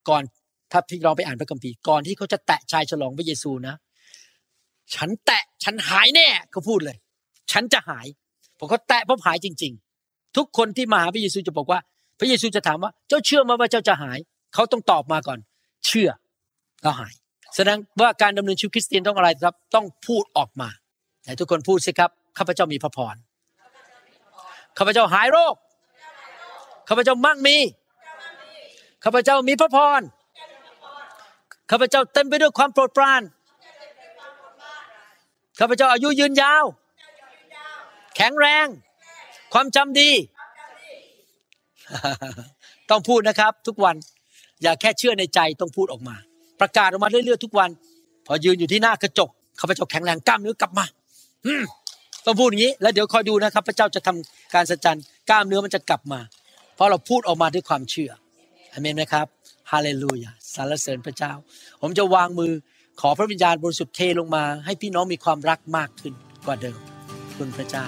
[0.10, 0.24] ก่อน
[0.72, 3.76] ถ้าพี่น้องไปอ่านพระคัมภีร์ก่อนที่เขาจะแตะชายฉลองพระเยซูนะ
[4.96, 6.98] ฉันแตะฉันหายแน่เขาพูดเลย
[7.52, 8.08] ฉันจะหาย
[8.58, 9.83] ผมเขาแตะพบหายจริงๆ
[10.38, 11.80] ทุกคนที่มาหาพระเยซูจะบอกว่า
[12.20, 14.20] พระเยซูจะถามว่าเจ้าเชื่อไหมว่าเจ้าจะหาย
[14.54, 15.40] เขาต้องตอบมาก่อน
[15.86, 16.10] เชื่อ
[16.82, 17.14] แล้วหาย
[17.56, 20.70] แสดงว่าการดำเนินชีวิตคริสเตียนต้องอะไรครับ ต้องพูดออกมา
[21.24, 23.16] ไหนทุกคนพูดสิครับข้าพเจ้ามีพระพร
[24.78, 25.56] ข้าพเจ้าหายโรค
[26.88, 27.58] ข้าพเจ้ามั่งมี
[29.04, 30.02] ข้าพเจ้ามีพระพร
[31.72, 33.22] ข้าพเจ้าเต็มไปด้วยความโปรดปราน
[35.60, 36.64] ข้าพเจ้าอายุยืนยาว
[38.16, 38.68] แข็งแรง
[39.54, 40.10] ความจำดี
[42.90, 43.96] ต้องพูดนะครับ ทุกวัน
[44.64, 46.16] อย่าแค่เชื่อในใจต้องพูดออกมา
[46.62, 47.70] ประกาศออกมาเรื่อยๆทุกวัน
[48.26, 49.30] พอยืนอยู่ที่หน้ากระจก
[49.60, 50.86] ข้าพเจ้าแข็งแรงกล้ามเนื้อกลับมา
[52.26, 55.00] ต้องพูดอย่างนี้ แล้วเดี๋ยวคอยดูนะครับ พระเจ้าจะทำการสัจจัน
[55.30, 56.20] กล้ามเนื้อมันจะกลับมา
[56.76, 58.12] เพราะเราพูดออกมาด้วยความเชื่อ
[58.72, 59.28] อเมนไหมครับ
[59.72, 61.34] ฮาเลลูยาสรรเสริญพระเจ้า
[61.82, 62.52] ผมจะวางมือ
[63.02, 66.14] ขอพระวิญญาณบริสุทธิ์เทลงมา ให้พี่น้องมีความรักมากขึ้น
[66.46, 66.80] กว่าเดิม
[67.38, 67.88] คุณพระเจ้า